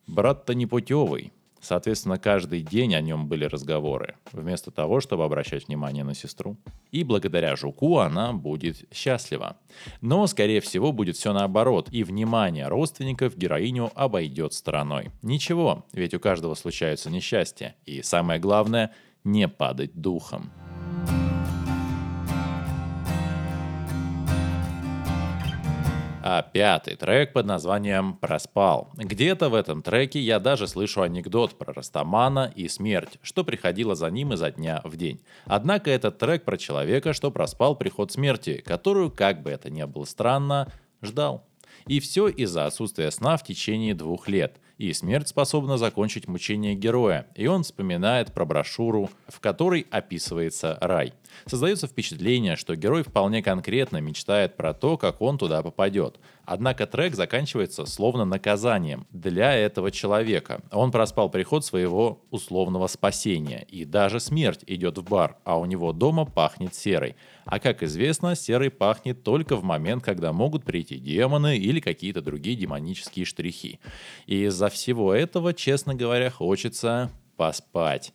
брат-то 0.07 0.53
не 0.53 0.65
путевый. 0.65 1.31
Соответственно, 1.65 2.19
каждый 2.19 2.61
день 2.61 2.93
о 2.93 3.01
нем 3.01 3.27
были 3.27 3.45
разговоры, 3.45 4.17
вместо 4.31 4.69
того, 4.69 4.99
чтобы 4.99 5.23
обращать 5.23 5.67
внимание 5.67 6.03
на 6.03 6.13
сестру. 6.13 6.57
И 6.91 7.03
благодаря 7.03 7.55
жуку 7.55 7.97
она 7.97 8.33
будет 8.33 8.85
счастлива. 8.93 9.57
Но, 9.99 10.27
скорее 10.27 10.61
всего, 10.61 10.91
будет 10.91 11.15
все 11.15 11.33
наоборот, 11.33 11.89
и 11.91 12.03
внимание 12.03 12.67
родственников 12.67 13.35
героиню 13.35 13.91
обойдет 13.95 14.53
стороной. 14.53 15.09
Ничего, 15.23 15.87
ведь 15.91 16.13
у 16.13 16.19
каждого 16.19 16.53
случаются 16.53 17.09
несчастья. 17.09 17.75
И 17.87 18.03
самое 18.03 18.39
главное, 18.39 18.93
не 19.23 19.47
падать 19.47 19.99
духом. 19.99 20.51
А 26.27 26.41
пятый 26.41 26.95
трек 26.95 27.33
под 27.33 27.45
названием 27.45 28.15
«Проспал». 28.15 28.89
Где-то 28.95 29.49
в 29.49 29.53
этом 29.53 29.83
треке 29.83 30.19
я 30.19 30.39
даже 30.39 30.67
слышу 30.67 31.03
анекдот 31.03 31.55
про 31.55 31.71
Растамана 31.71 32.51
и 32.55 32.67
смерть, 32.67 33.19
что 33.21 33.43
приходило 33.43 33.93
за 33.93 34.09
ним 34.09 34.33
изо 34.33 34.49
дня 34.49 34.81
в 34.83 34.97
день. 34.97 35.21
Однако 35.45 35.91
этот 35.91 36.17
трек 36.17 36.43
про 36.43 36.57
человека, 36.57 37.13
что 37.13 37.29
проспал 37.29 37.75
приход 37.75 38.11
смерти, 38.11 38.63
которую, 38.65 39.11
как 39.11 39.43
бы 39.43 39.51
это 39.51 39.69
ни 39.69 39.83
было 39.83 40.05
странно, 40.05 40.73
ждал. 41.03 41.45
И 41.85 41.99
все 41.99 42.27
из-за 42.27 42.65
отсутствия 42.65 43.11
сна 43.11 43.37
в 43.37 43.43
течение 43.43 43.93
двух 43.93 44.27
лет. 44.27 44.57
И 44.77 44.91
смерть 44.91 45.29
способна 45.29 45.77
закончить 45.77 46.27
мучение 46.27 46.75
героя. 46.75 47.27
И 47.33 47.47
он 47.47 47.63
вспоминает 47.63 48.33
про 48.33 48.45
брошюру, 48.45 49.09
в 49.27 49.39
которой 49.39 49.87
описывается 49.89 50.77
рай. 50.81 51.13
Создается 51.45 51.87
впечатление, 51.87 52.57
что 52.57 52.75
герой 52.75 53.03
вполне 53.03 53.41
конкретно 53.41 54.01
мечтает 54.01 54.57
про 54.57 54.73
то, 54.73 54.97
как 54.97 55.21
он 55.21 55.37
туда 55.37 55.61
попадет. 55.63 56.19
Однако 56.43 56.87
трек 56.87 57.15
заканчивается 57.15 57.85
словно 57.85 58.25
наказанием 58.25 59.07
для 59.11 59.53
этого 59.53 59.91
человека. 59.91 60.61
Он 60.71 60.91
проспал 60.91 61.29
приход 61.29 61.63
своего 61.65 62.21
условного 62.29 62.87
спасения. 62.87 63.65
И 63.69 63.85
даже 63.85 64.19
смерть 64.19 64.63
идет 64.67 64.97
в 64.97 65.03
бар, 65.03 65.37
а 65.45 65.57
у 65.57 65.65
него 65.65 65.93
дома 65.93 66.25
пахнет 66.25 66.75
серой. 66.75 67.15
А 67.45 67.59
как 67.59 67.83
известно, 67.83 68.35
серой 68.35 68.71
пахнет 68.71 69.23
только 69.23 69.55
в 69.55 69.63
момент, 69.63 70.03
когда 70.03 70.33
могут 70.33 70.65
прийти 70.65 70.97
демоны 70.97 71.57
или 71.57 71.79
какие-то 71.79 72.21
другие 72.21 72.55
демонические 72.57 73.25
штрихи. 73.25 73.79
И 74.25 74.45
из-за 74.45 74.69
всего 74.69 75.13
этого, 75.13 75.53
честно 75.53 75.93
говоря, 75.93 76.29
хочется 76.29 77.11
поспать. 77.37 78.13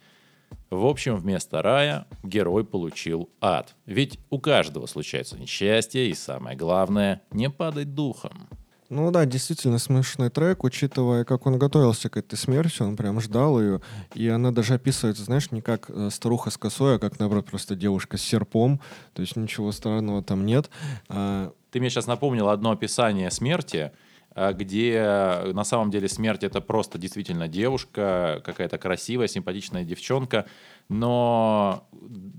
В 0.69 0.85
общем, 0.87 1.17
вместо 1.17 1.63
рая 1.63 2.07
герой 2.25 2.65
получил 2.65 3.31
ад. 3.41 3.75
Ведь 3.87 4.19
у 4.31 4.41
каждого 4.41 4.87
случается 4.87 5.39
несчастье, 5.39 6.09
и 6.09 6.15
самое 6.15 6.57
главное, 6.57 7.23
не 7.31 7.51
падать 7.51 7.95
духом. 7.95 8.49
Ну 8.91 9.13
да, 9.13 9.25
действительно 9.25 9.79
смешной 9.79 10.31
трек, 10.31 10.65
учитывая, 10.65 11.25
как 11.25 11.47
он 11.47 11.61
готовился 11.61 12.11
к 12.11 12.17
этой 12.17 12.37
смерти, 12.37 12.83
он 12.83 12.97
прям 12.97 13.21
ждал 13.21 13.61
ее, 13.61 13.81
и 14.15 14.27
она 14.27 14.51
даже 14.51 14.75
описывается, 14.75 15.23
знаешь, 15.23 15.53
не 15.53 15.63
как 15.63 15.89
э, 15.89 16.11
старуха 16.11 16.51
с 16.51 16.59
косой, 16.59 16.97
а 16.97 16.99
как, 16.99 17.21
наоборот, 17.21 17.47
просто 17.47 17.77
девушка 17.77 18.17
с 18.17 18.23
серпом, 18.23 18.81
то 19.15 19.23
есть 19.23 19.37
ничего 19.37 19.71
странного 19.71 20.25
там 20.25 20.45
нет. 20.45 20.71
А... 21.09 21.53
Ты 21.71 21.79
мне 21.79 21.89
сейчас 21.89 22.09
напомнил 22.09 22.49
одно 22.49 22.73
описание 22.73 23.31
смерти, 23.31 23.93
а, 24.35 24.53
где 24.53 25.53
на 25.53 25.63
самом 25.63 25.93
деле 25.93 26.09
смерть 26.09 26.43
это 26.43 26.61
просто 26.61 26.99
действительно 26.99 27.47
девушка, 27.47 28.43
какая-то 28.45 28.77
красивая, 28.79 29.29
симпатичная 29.29 29.85
девчонка, 29.85 30.47
но 30.89 31.87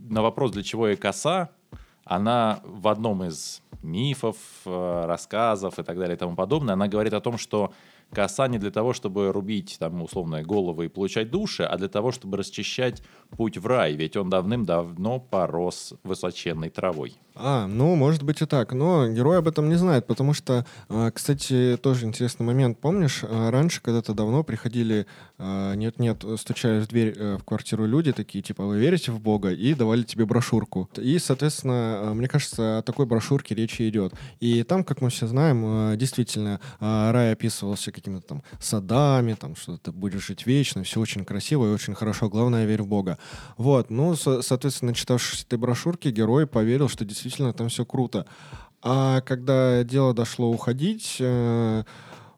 на 0.10 0.22
вопрос, 0.22 0.52
для 0.52 0.64
чего 0.64 0.90
ей 0.90 0.98
коса, 0.98 1.52
она 2.04 2.60
в 2.66 2.90
одном 2.90 3.24
из 3.24 3.62
мифов, 3.84 4.38
э, 4.66 5.06
рассказов 5.06 5.80
и 5.80 5.84
так 5.84 5.98
далее 5.98 6.16
и 6.16 6.20
тому 6.20 6.36
подобное. 6.36 6.74
Она 6.74 6.88
говорит 6.88 7.14
о 7.14 7.22
том, 7.22 7.38
что 7.38 7.74
коса 8.12 8.48
не 8.48 8.58
для 8.58 8.72
того, 8.72 8.94
чтобы 8.94 9.32
рубить 9.32 9.78
там 9.80 10.02
условные 10.02 10.44
головы 10.44 10.86
и 10.86 10.90
получать 10.90 11.32
души, 11.32 11.64
а 11.64 11.78
для 11.78 11.88
того, 11.88 12.12
чтобы 12.12 12.38
расчищать 12.38 13.02
путь 13.30 13.58
в 13.58 13.66
рай, 13.66 13.94
ведь 13.94 14.18
он 14.18 14.30
давным-давно 14.30 15.20
порос 15.20 15.94
высоченной 16.04 16.70
травой. 16.70 17.16
А, 17.34 17.66
ну, 17.68 17.96
может 17.96 18.24
быть 18.24 18.42
и 18.42 18.46
так. 18.46 18.74
Но 18.74 19.08
герой 19.08 19.38
об 19.38 19.48
этом 19.48 19.70
не 19.70 19.76
знает, 19.76 20.06
потому 20.06 20.34
что, 20.34 20.66
а, 20.90 21.12
кстати, 21.12 21.78
тоже 21.82 22.06
интересный 22.06 22.46
момент. 22.46 22.80
Помнишь, 22.80 23.22
а, 23.24 23.50
раньше, 23.52 23.82
когда-то 23.82 24.14
давно 24.14 24.44
приходили, 24.44 25.08
а, 25.38 25.74
нет-нет, 25.74 26.24
стучали 26.38 26.82
в 26.82 26.88
дверь 26.88 27.14
э, 27.18 27.38
в 27.38 27.44
квартиру 27.44 27.86
люди, 27.86 28.12
такие, 28.12 28.42
типа, 28.44 28.66
вы 28.66 28.80
верите 28.80 29.12
в 29.12 29.20
Бога? 29.20 29.52
И 29.52 29.74
давали 29.74 30.04
тебе 30.04 30.26
брошюрку. 30.26 30.90
И, 30.98 31.18
соответственно, 31.20 32.12
мне 32.14 32.28
кажется, 32.28 32.80
о 32.80 32.82
такой 32.82 33.06
брошюрке 33.06 33.56
речи 33.56 33.88
идет. 33.88 34.14
И 34.40 34.64
там, 34.64 34.84
как 34.84 35.02
мы 35.02 35.10
все 35.10 35.28
знаем, 35.28 35.98
действительно, 35.98 36.60
рай 36.80 37.32
описывался 37.32 37.92
какими-то 37.92 38.28
там 38.28 38.44
садами, 38.60 39.34
там, 39.34 39.56
что 39.56 39.78
ты 39.78 39.92
будешь 39.92 40.26
жить 40.26 40.46
вечно, 40.46 40.84
все 40.84 41.00
очень 41.00 41.26
красиво 41.26 41.66
и 41.68 41.74
очень 41.74 41.96
хорошо. 41.96 42.30
Главное, 42.30 42.66
верь 42.66 42.82
в 42.82 42.88
Бога. 42.88 43.18
Вот. 43.58 43.90
Ну, 43.90 44.16
соответственно, 44.16 44.94
читавшись 44.94 45.44
этой 45.44 45.58
брошюрки, 45.58 46.10
герой 46.10 46.46
поверил, 46.46 46.88
что 46.88 47.06
действительно 47.06 47.22
действительно 47.32 47.54
там 47.54 47.70
все 47.70 47.86
круто. 47.86 48.26
А 48.82 49.22
когда 49.22 49.84
дело 49.84 50.14
дошло 50.14 50.50
уходить, 50.50 51.18
э, 51.20 51.84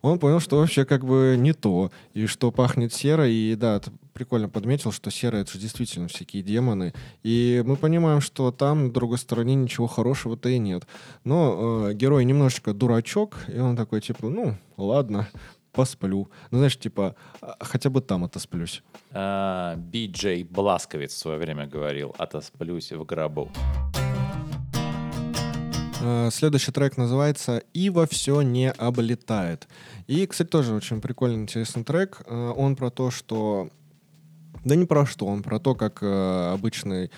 он 0.02 0.20
понял, 0.20 0.40
что 0.40 0.58
вообще 0.58 0.86
как 0.86 1.06
бы 1.06 1.36
не 1.38 1.54
то, 1.54 1.90
и 2.14 2.26
что 2.28 2.52
пахнет 2.52 2.94
серой, 2.94 3.34
и 3.34 3.56
да, 3.56 3.82
прикольно 4.14 4.50
подметил, 4.50 4.92
что 4.92 5.10
серая 5.10 5.42
это 5.42 5.54
же 5.54 5.60
действительно 5.60 6.10
всякие 6.10 6.44
демоны, 6.44 6.94
и 7.24 7.64
мы 7.66 7.78
понимаем, 7.78 8.20
что 8.22 8.52
там, 8.52 8.88
на 8.88 8.94
другой 8.94 9.18
стороне, 9.18 9.56
ничего 9.56 9.88
хорошего-то 9.88 10.50
и 10.50 10.60
нет. 10.60 10.86
Но 11.24 11.88
э, 11.90 11.94
герой 11.94 12.26
немножечко 12.26 12.74
дурачок, 12.74 13.38
и 13.48 13.58
он 13.58 13.78
такой, 13.78 14.02
типа, 14.02 14.28
ну, 14.28 14.58
ладно, 14.76 15.30
посплю. 15.72 16.30
Ну, 16.52 16.58
знаешь, 16.58 16.78
типа, 16.78 17.16
а, 17.42 17.56
хотя 17.62 17.90
бы 17.90 18.02
там 18.02 18.26
отосплюсь. 18.26 18.84
Би-Джей 19.12 20.44
Бласковец 20.44 21.14
в 21.14 21.18
свое 21.18 21.38
время 21.40 21.68
говорил, 21.68 22.14
отосплюсь 22.18 22.92
в 22.92 23.06
гробу. 23.06 23.50
Э, 26.06 26.30
следующий 26.32 26.74
трек 26.74 26.98
называется 26.98 27.64
«Ива 27.74 28.06
все 28.08 28.42
не 28.42 28.70
облетает». 28.72 29.70
И, 30.08 30.26
кстати, 30.26 30.50
тоже 30.50 30.74
очень 30.74 31.00
прикольный, 31.00 31.44
интересный 31.44 31.86
трек. 31.86 32.22
Э, 32.26 32.54
он 32.56 32.76
про 32.76 32.90
то, 32.90 33.10
что 33.10 33.70
да 34.66 34.76
не 34.76 34.86
про 34.86 35.06
что, 35.06 35.26
он 35.26 35.44
про 35.44 35.60
то, 35.60 35.76
как 35.76 36.00
э, 36.02 36.52
обычный 36.54 37.10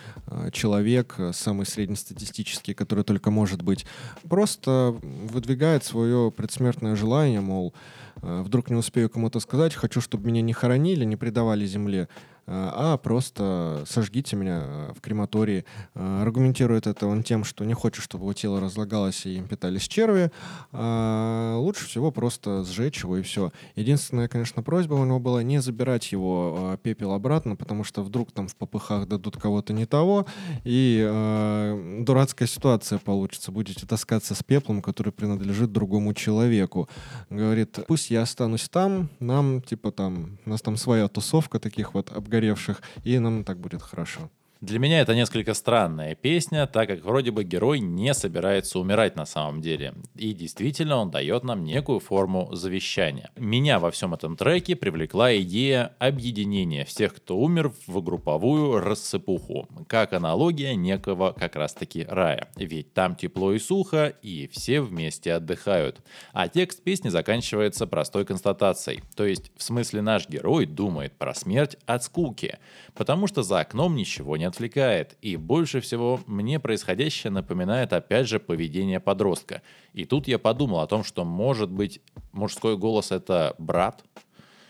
человек, 0.51 1.20
самый 1.34 1.65
среднестатистический, 1.65 2.74
который 2.74 3.04
только 3.04 3.32
может 3.32 3.62
быть, 3.62 3.86
просто 4.30 4.96
выдвигает 5.01 5.84
свое 5.84 6.32
предсмертное 6.32 6.96
желание, 6.96 7.42
мол, 7.42 7.74
вдруг 8.15 8.70
не 8.70 8.75
успею 8.75 9.10
кому-то 9.10 9.39
сказать, 9.39 9.75
хочу, 9.75 10.01
чтобы 10.01 10.27
меня 10.27 10.42
не 10.42 10.54
хоронили, 10.54 11.06
не 11.06 11.15
предавали 11.15 11.65
земле. 11.68 12.08
Э, 12.47 12.69
а 12.73 12.97
просто 12.97 13.83
сожгите 13.87 14.35
меня 14.35 14.61
э, 14.63 14.93
в 14.95 15.01
крематории. 15.01 15.65
Э, 15.95 16.21
аргументирует 16.21 16.87
это 16.87 17.07
он 17.07 17.23
тем, 17.23 17.43
что 17.43 17.65
не 17.65 17.73
хочет, 17.73 18.03
чтобы 18.03 18.25
его 18.25 18.33
тело 18.33 18.59
разлагалось 18.59 19.25
и 19.25 19.37
им 19.37 19.47
питались 19.47 19.87
черви. 19.87 20.31
А 20.71 21.57
лучше 21.57 21.85
всего 21.87 22.11
просто 22.11 22.63
сжечь 22.63 23.03
его 23.03 23.17
и 23.17 23.21
все. 23.21 23.51
Единственная, 23.75 24.27
конечно, 24.27 24.61
просьба 24.61 24.93
у 24.93 25.05
него 25.05 25.19
была 25.19 25.43
не 25.43 25.59
забирать 25.59 26.11
его 26.11 26.77
пепел 26.83 27.13
обратно, 27.13 27.55
потому 27.55 27.83
что 27.83 28.03
вдруг 28.03 28.31
там 28.31 28.47
в 28.47 28.55
попыхах 28.55 29.07
дадут 29.07 29.37
кого-то 29.37 29.73
не 29.73 29.85
того, 29.85 30.25
и 30.63 31.03
э, 31.07 32.01
дурацкая 32.01 32.47
ситуация 32.47 32.99
получится. 32.99 33.51
Будете 33.51 33.85
таскаться 33.85 34.35
с 34.35 34.43
пеплом, 34.43 34.81
который 34.81 35.11
принадлежит 35.11 35.71
другому 35.71 36.13
человеку. 36.13 36.89
Говорит, 37.29 37.79
пусть 37.87 38.11
я 38.11 38.21
останусь 38.21 38.69
там, 38.69 39.09
нам, 39.19 39.61
типа 39.61 39.91
там, 39.91 40.37
у 40.45 40.49
нас 40.49 40.61
там 40.61 40.77
своя 40.77 41.07
тусовка 41.07 41.59
таких 41.59 41.93
вот 41.93 42.11
обгоревших 42.11 42.35
обгоревших, 42.36 42.82
и 43.04 43.20
нам 43.20 43.44
так 43.44 43.60
будет 43.60 43.82
хорошо. 43.82 44.30
Для 44.65 44.79
меня 44.79 45.01
это 45.01 45.13
несколько 45.13 45.53
странная 45.53 46.15
песня, 46.15 46.65
так 46.65 46.88
как 46.88 47.05
вроде 47.05 47.29
бы 47.29 47.43
герой 47.43 47.79
не 47.79 48.15
собирается 48.15 48.79
умирать 48.79 49.15
на 49.15 49.27
самом 49.27 49.62
деле. 49.62 49.93
И 50.15 50.34
действительно 50.34 50.98
он 50.98 51.12
дает 51.12 51.43
нам 51.43 51.63
некую 51.63 52.00
форму 52.00 52.50
завещания. 52.51 53.29
Меня 53.36 53.77
во 53.77 53.91
всем 53.91 54.15
этом 54.15 54.36
треке 54.36 54.75
привлекла 54.75 55.38
идея 55.38 55.93
объединения 56.00 56.84
всех, 56.84 57.13
кто 57.13 57.38
умер 57.38 57.73
в 57.86 58.01
групповую 58.01 58.80
рассыпуху. 58.80 59.67
Как 59.88 60.13
аналогия 60.13 60.73
некого 60.73 61.36
как 61.38 61.56
раз 61.56 61.75
таки 61.75 62.04
рая. 62.04 62.47
Ведь 62.56 62.91
там 62.91 63.15
тепло 63.15 63.54
и 63.54 63.60
сухо, 63.60 64.15
и 64.23 64.47
все 64.47 64.82
вместе 64.82 65.34
отдыхают. 65.34 66.01
А 66.34 66.47
текст 66.47 66.82
песни 66.82 67.10
заканчивается 67.10 67.86
простой 67.86 68.25
констатацией. 68.25 69.04
То 69.15 69.28
есть 69.28 69.51
в 69.56 69.62
смысле 69.62 70.01
наш 70.01 70.28
герой 70.28 70.65
думает 70.65 71.15
про 71.19 71.36
смерть 71.36 71.78
от 71.86 72.04
скуки. 72.04 72.58
Потому 72.95 73.28
что 73.28 73.43
за 73.43 73.60
окном 73.60 73.95
ничего 73.95 74.38
не 74.38 74.45
отвлекает, 74.56 75.18
и 75.22 75.36
больше 75.36 75.82
всего 75.82 76.22
мне 76.26 76.60
происходящее 76.60 77.32
напоминает 77.32 77.94
опять 77.94 78.28
же 78.28 78.39
поведение 78.39 79.00
подростка. 79.00 79.62
И 79.94 80.06
тут 80.06 80.28
я 80.28 80.39
подумал 80.39 80.80
о 80.80 80.88
том, 80.88 81.04
что 81.04 81.26
может 81.26 81.70
быть 81.70 82.02
мужской 82.32 82.78
голос 82.78 83.12
это 83.12 83.56
брат, 83.58 84.04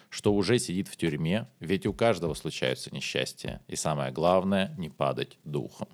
что 0.09 0.33
уже 0.33 0.57
сидит 0.59 0.87
в 0.87 0.97
тюрьме, 0.97 1.47
ведь 1.59 1.85
у 1.85 1.93
каждого 1.93 2.33
случаются 2.33 2.93
несчастья. 2.93 3.61
И 3.67 3.75
самое 3.75 4.11
главное, 4.11 4.73
не 4.77 4.89
падать 4.89 5.37
духом. 5.43 5.87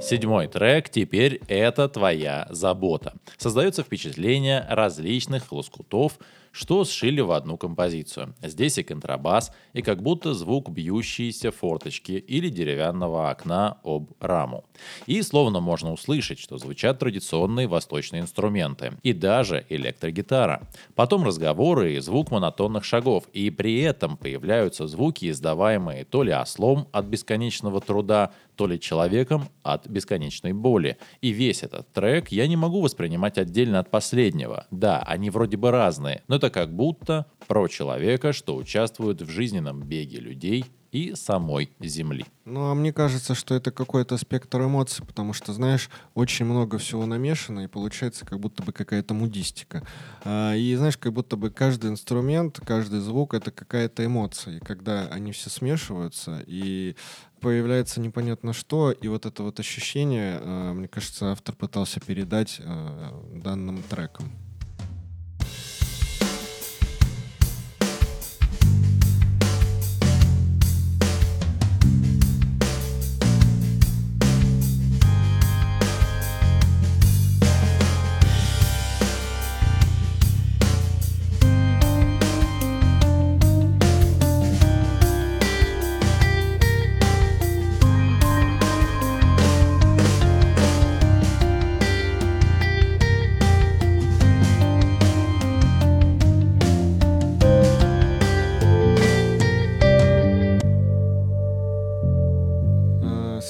Седьмой 0.00 0.48
трек 0.48 0.88
«Теперь 0.88 1.42
это 1.46 1.86
твоя 1.88 2.46
забота». 2.48 3.14
Создается 3.36 3.82
впечатление 3.82 4.64
различных 4.68 5.52
лоскутов, 5.52 6.18
что 6.52 6.84
сшили 6.84 7.20
в 7.20 7.32
одну 7.32 7.56
композицию. 7.56 8.34
Здесь 8.42 8.78
и 8.78 8.82
контрабас, 8.82 9.52
и 9.72 9.82
как 9.82 10.02
будто 10.02 10.34
звук 10.34 10.70
бьющейся 10.70 11.50
форточки 11.50 12.12
или 12.12 12.48
деревянного 12.48 13.30
окна 13.30 13.78
об 13.84 14.12
раму. 14.20 14.64
И 15.06 15.22
словно 15.22 15.60
можно 15.60 15.92
услышать, 15.92 16.38
что 16.38 16.58
звучат 16.58 16.98
традиционные 16.98 17.68
восточные 17.68 18.22
инструменты, 18.22 18.92
и 19.02 19.12
даже 19.12 19.64
электрогитара. 19.68 20.68
Потом 20.94 21.24
разговоры 21.24 21.94
и 21.94 22.00
звук 22.00 22.30
монотонных 22.30 22.84
шагов, 22.84 23.24
и 23.32 23.50
при 23.50 23.80
этом 23.80 24.16
появляются 24.16 24.86
звуки, 24.86 25.30
издаваемые 25.30 26.04
то 26.04 26.22
ли 26.22 26.32
ослом 26.32 26.88
от 26.92 27.06
бесконечного 27.06 27.80
труда, 27.80 28.32
то 28.56 28.66
ли 28.66 28.78
человеком 28.78 29.48
от 29.62 29.86
бесконечной 29.86 30.52
боли. 30.52 30.98
И 31.20 31.30
весь 31.30 31.62
этот 31.62 31.90
трек 31.92 32.28
я 32.28 32.46
не 32.46 32.56
могу 32.56 32.82
воспринимать 32.82 33.38
отдельно 33.38 33.78
от 33.78 33.90
последнего. 33.90 34.66
Да, 34.70 35.02
они 35.06 35.30
вроде 35.30 35.56
бы 35.56 35.70
разные, 35.70 36.22
но 36.28 36.38
это 36.40 36.48
как 36.48 36.72
будто 36.74 37.26
про 37.46 37.68
человека, 37.68 38.32
что 38.32 38.56
участвует 38.56 39.20
в 39.20 39.28
жизненном 39.28 39.82
беге 39.82 40.20
людей 40.20 40.64
и 40.90 41.14
самой 41.14 41.70
Земли. 41.80 42.24
Ну, 42.46 42.70
а 42.70 42.74
мне 42.74 42.94
кажется, 42.94 43.34
что 43.34 43.54
это 43.54 43.70
какой-то 43.70 44.16
спектр 44.16 44.62
эмоций, 44.62 45.04
потому 45.06 45.34
что, 45.34 45.52
знаешь, 45.52 45.90
очень 46.14 46.46
много 46.46 46.78
всего 46.78 47.04
намешано, 47.04 47.60
и 47.60 47.66
получается 47.66 48.24
как 48.24 48.40
будто 48.40 48.62
бы 48.62 48.72
какая-то 48.72 49.12
мудистика. 49.12 49.86
А, 50.24 50.54
и, 50.54 50.74
знаешь, 50.76 50.96
как 50.96 51.12
будто 51.12 51.36
бы 51.36 51.50
каждый 51.50 51.90
инструмент, 51.90 52.58
каждый 52.64 53.00
звук— 53.00 53.34
это 53.34 53.50
какая-то 53.50 54.04
эмоция. 54.04 54.56
И 54.56 54.60
когда 54.60 55.06
они 55.08 55.32
все 55.32 55.50
смешиваются, 55.50 56.42
и 56.46 56.96
появляется 57.40 58.00
непонятно 58.00 58.54
что, 58.54 58.92
и 58.92 59.08
вот 59.08 59.26
это 59.26 59.42
вот 59.42 59.60
ощущение, 59.60 60.40
а, 60.42 60.72
мне 60.72 60.88
кажется, 60.88 61.32
автор 61.32 61.54
пытался 61.54 62.00
передать 62.00 62.60
а, 62.64 63.22
данным 63.34 63.82
треком. 63.90 64.49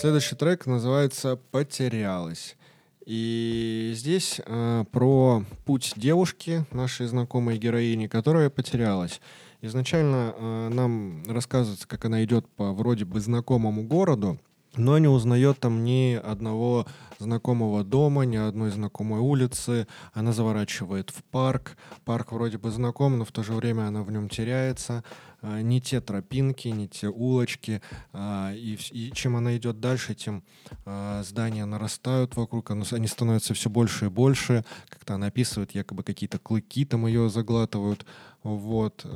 Следующий 0.00 0.34
трек 0.34 0.64
называется 0.64 1.38
«Потерялась». 1.50 2.56
И 3.04 3.92
здесь 3.94 4.40
э, 4.46 4.84
про 4.90 5.44
путь 5.66 5.92
девушки, 5.94 6.64
нашей 6.70 7.06
знакомой 7.06 7.58
героини, 7.58 8.06
которая 8.06 8.48
потерялась. 8.48 9.20
Изначально 9.60 10.34
э, 10.34 10.68
нам 10.72 11.22
рассказывается, 11.28 11.86
как 11.86 12.06
она 12.06 12.24
идет 12.24 12.48
по 12.48 12.72
вроде 12.72 13.04
бы 13.04 13.20
знакомому 13.20 13.82
городу, 13.82 14.38
но 14.74 14.96
не 14.96 15.08
узнает 15.08 15.60
там 15.60 15.84
ни 15.84 16.14
одного 16.14 16.86
знакомого 17.18 17.84
дома, 17.84 18.24
ни 18.24 18.36
одной 18.36 18.70
знакомой 18.70 19.20
улицы. 19.20 19.86
Она 20.14 20.32
заворачивает 20.32 21.10
в 21.10 21.22
парк. 21.24 21.76
Парк 22.06 22.32
вроде 22.32 22.56
бы 22.56 22.70
знаком, 22.70 23.18
но 23.18 23.26
в 23.26 23.32
то 23.32 23.42
же 23.42 23.52
время 23.52 23.88
она 23.88 24.02
в 24.02 24.10
нем 24.10 24.30
теряется. 24.30 25.04
А, 25.42 25.62
не 25.62 25.80
те 25.80 26.00
тропинки, 26.00 26.68
не 26.68 26.88
те 26.88 27.08
улочки. 27.08 27.80
А, 28.12 28.52
и, 28.54 28.78
и 28.90 29.10
чем 29.12 29.36
она 29.36 29.56
идет 29.56 29.80
дальше, 29.80 30.14
тем 30.14 30.42
а, 30.84 31.22
здания 31.22 31.64
нарастают 31.64 32.36
вокруг, 32.36 32.70
они 32.70 33.06
становятся 33.06 33.54
все 33.54 33.70
больше 33.70 34.06
и 34.06 34.08
больше. 34.08 34.64
Как-то 34.88 35.14
она 35.14 35.28
описывает, 35.28 35.72
якобы 35.74 36.02
какие-то 36.02 36.38
клыки 36.38 36.84
там 36.84 37.06
ее 37.06 37.30
заглатывают. 37.30 38.04
Вот. 38.42 39.06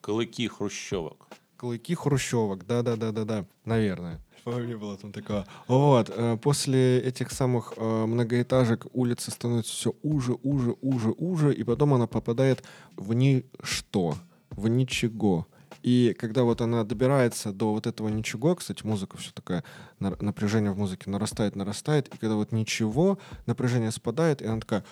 Клыки 0.00 0.48
хрущевок. 0.48 1.28
Клыки 1.56 1.94
хрущевок, 1.94 2.66
да-да-да-да-да, 2.66 3.44
наверное. 3.66 4.18
Помню, 4.44 4.78
было 4.78 4.96
там 4.96 5.12
такое. 5.12 5.46
Вот, 5.68 6.10
после 6.40 6.98
этих 7.00 7.30
самых 7.30 7.76
многоэтажек 7.76 8.86
улица 8.94 9.30
становится 9.30 9.70
все 9.70 9.94
уже, 10.02 10.38
уже, 10.42 10.74
уже, 10.80 11.10
уже, 11.10 11.52
и 11.52 11.62
потом 11.62 11.92
она 11.92 12.06
попадает 12.06 12.64
в 12.96 13.12
ничто, 13.12 14.14
в 14.50 14.68
ничего. 14.68 15.46
И 15.82 16.14
когда 16.18 16.42
вот 16.42 16.60
она 16.60 16.84
добирается 16.84 17.52
до 17.52 17.72
вот 17.72 17.86
этого 17.86 18.08
ничего, 18.08 18.54
кстати, 18.54 18.84
музыка 18.84 19.16
все 19.16 19.30
такая, 19.32 19.64
напряжение 19.98 20.72
в 20.72 20.78
музыке 20.78 21.08
нарастает, 21.08 21.56
нарастает, 21.56 22.08
и 22.08 22.18
когда 22.18 22.34
вот 22.34 22.52
ничего, 22.52 23.18
напряжение 23.46 23.90
спадает, 23.90 24.42
и 24.42 24.46
она 24.46 24.60
такая, 24.60 24.84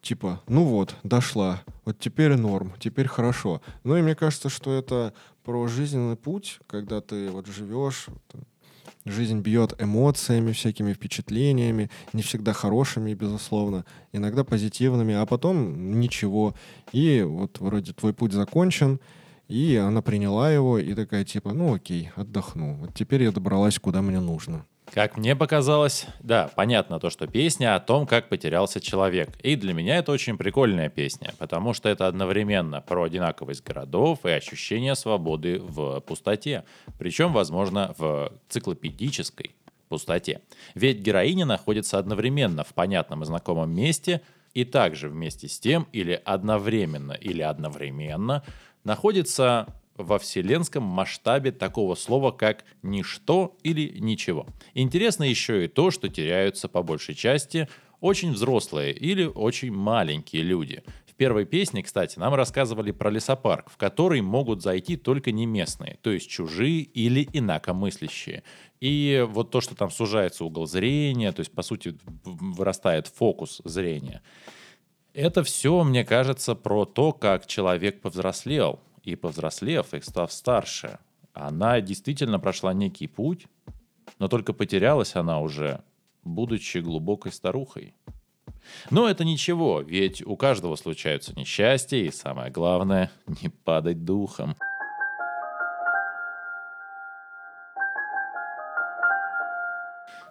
типа, 0.00 0.42
ну 0.48 0.64
вот, 0.64 0.96
дошла, 1.02 1.62
вот 1.84 1.98
теперь 1.98 2.36
норм, 2.36 2.72
теперь 2.78 3.06
хорошо. 3.06 3.60
Ну 3.84 3.96
и 3.96 4.02
мне 4.02 4.14
кажется, 4.14 4.48
что 4.48 4.72
это 4.72 5.12
про 5.44 5.66
жизненный 5.68 6.16
путь, 6.16 6.58
когда 6.66 7.00
ты 7.00 7.30
вот 7.30 7.46
живешь, 7.46 8.06
жизнь 9.06 9.40
бьет 9.40 9.74
эмоциями, 9.80 10.52
всякими 10.52 10.92
впечатлениями, 10.92 11.90
не 12.12 12.22
всегда 12.22 12.52
хорошими, 12.52 13.14
безусловно, 13.14 13.86
иногда 14.12 14.44
позитивными, 14.44 15.14
а 15.14 15.24
потом 15.24 15.98
ничего. 16.00 16.54
И 16.92 17.22
вот 17.26 17.60
вроде 17.60 17.92
твой 17.92 18.12
путь 18.12 18.32
закончен, 18.32 19.00
и 19.48 19.76
она 19.76 20.02
приняла 20.02 20.52
его 20.52 20.78
и 20.78 20.92
такая 20.94 21.24
типа, 21.24 21.52
ну 21.52 21.74
окей, 21.74 22.10
отдохну. 22.16 22.74
Вот 22.74 22.94
теперь 22.94 23.22
я 23.22 23.32
добралась, 23.32 23.78
куда 23.78 24.02
мне 24.02 24.20
нужно. 24.20 24.66
Как 24.92 25.16
мне 25.16 25.36
показалось, 25.36 26.06
да, 26.20 26.50
понятно 26.54 26.98
то, 26.98 27.10
что 27.10 27.26
песня 27.26 27.74
о 27.74 27.80
том, 27.80 28.06
как 28.06 28.28
потерялся 28.28 28.80
человек. 28.80 29.36
И 29.42 29.56
для 29.56 29.74
меня 29.74 29.98
это 29.98 30.12
очень 30.12 30.38
прикольная 30.38 30.88
песня, 30.88 31.34
потому 31.38 31.74
что 31.74 31.88
это 31.88 32.06
одновременно 32.06 32.80
про 32.80 33.02
одинаковость 33.02 33.62
городов 33.64 34.24
и 34.24 34.30
ощущение 34.30 34.94
свободы 34.94 35.58
в 35.58 36.00
пустоте. 36.00 36.64
Причем, 36.98 37.32
возможно, 37.32 37.94
в 37.98 38.32
циклопедической 38.48 39.54
пустоте. 39.88 40.40
Ведь 40.74 40.98
героиня 41.00 41.46
находится 41.46 41.98
одновременно 41.98 42.64
в 42.64 42.72
понятном 42.72 43.22
и 43.22 43.26
знакомом 43.26 43.74
месте, 43.74 44.22
и 44.54 44.64
также 44.64 45.08
вместе 45.08 45.48
с 45.48 45.60
тем, 45.60 45.86
или 45.92 46.20
одновременно, 46.24 47.12
или 47.12 47.42
одновременно, 47.42 48.42
находится 48.84 49.66
во 49.96 50.18
вселенском 50.18 50.82
масштабе 50.82 51.52
такого 51.52 51.94
слова, 51.94 52.30
как 52.30 52.64
«ничто» 52.82 53.56
или 53.62 53.98
«ничего». 53.98 54.46
Интересно 54.74 55.24
еще 55.24 55.64
и 55.64 55.68
то, 55.68 55.90
что 55.90 56.08
теряются 56.08 56.68
по 56.68 56.82
большей 56.82 57.14
части 57.14 57.68
очень 58.00 58.32
взрослые 58.32 58.92
или 58.92 59.24
очень 59.24 59.72
маленькие 59.72 60.42
люди. 60.42 60.82
В 61.06 61.14
первой 61.14 61.46
песне, 61.46 61.82
кстати, 61.82 62.18
нам 62.18 62.34
рассказывали 62.34 62.90
про 62.90 63.08
лесопарк, 63.08 63.70
в 63.70 63.78
который 63.78 64.20
могут 64.20 64.62
зайти 64.62 64.96
только 64.96 65.32
не 65.32 65.46
местные, 65.46 65.98
то 66.02 66.10
есть 66.10 66.28
чужие 66.28 66.82
или 66.82 67.26
инакомыслящие. 67.32 68.42
И 68.80 69.24
вот 69.26 69.50
то, 69.50 69.62
что 69.62 69.74
там 69.74 69.90
сужается 69.90 70.44
угол 70.44 70.66
зрения, 70.66 71.32
то 71.32 71.40
есть, 71.40 71.52
по 71.52 71.62
сути, 71.62 71.96
вырастает 72.24 73.06
фокус 73.06 73.62
зрения, 73.64 74.22
это 75.14 75.42
все, 75.42 75.82
мне 75.82 76.04
кажется, 76.04 76.54
про 76.54 76.84
то, 76.84 77.12
как 77.14 77.46
человек 77.46 78.02
повзрослел, 78.02 78.80
и 79.06 79.14
повзрослев, 79.14 79.94
и 79.94 80.00
став 80.00 80.32
старше, 80.32 80.98
она 81.32 81.80
действительно 81.80 82.40
прошла 82.40 82.74
некий 82.74 83.06
путь, 83.06 83.46
но 84.18 84.28
только 84.28 84.52
потерялась 84.52 85.14
она 85.14 85.40
уже, 85.40 85.80
будучи 86.24 86.78
глубокой 86.78 87.32
старухой. 87.32 87.94
Но 88.90 89.08
это 89.08 89.24
ничего, 89.24 89.80
ведь 89.80 90.26
у 90.26 90.36
каждого 90.36 90.74
случаются 90.74 91.32
несчастья, 91.38 91.98
и 91.98 92.10
самое 92.10 92.50
главное— 92.50 93.12
не 93.42 93.48
падать 93.48 94.04
духом. 94.04 94.56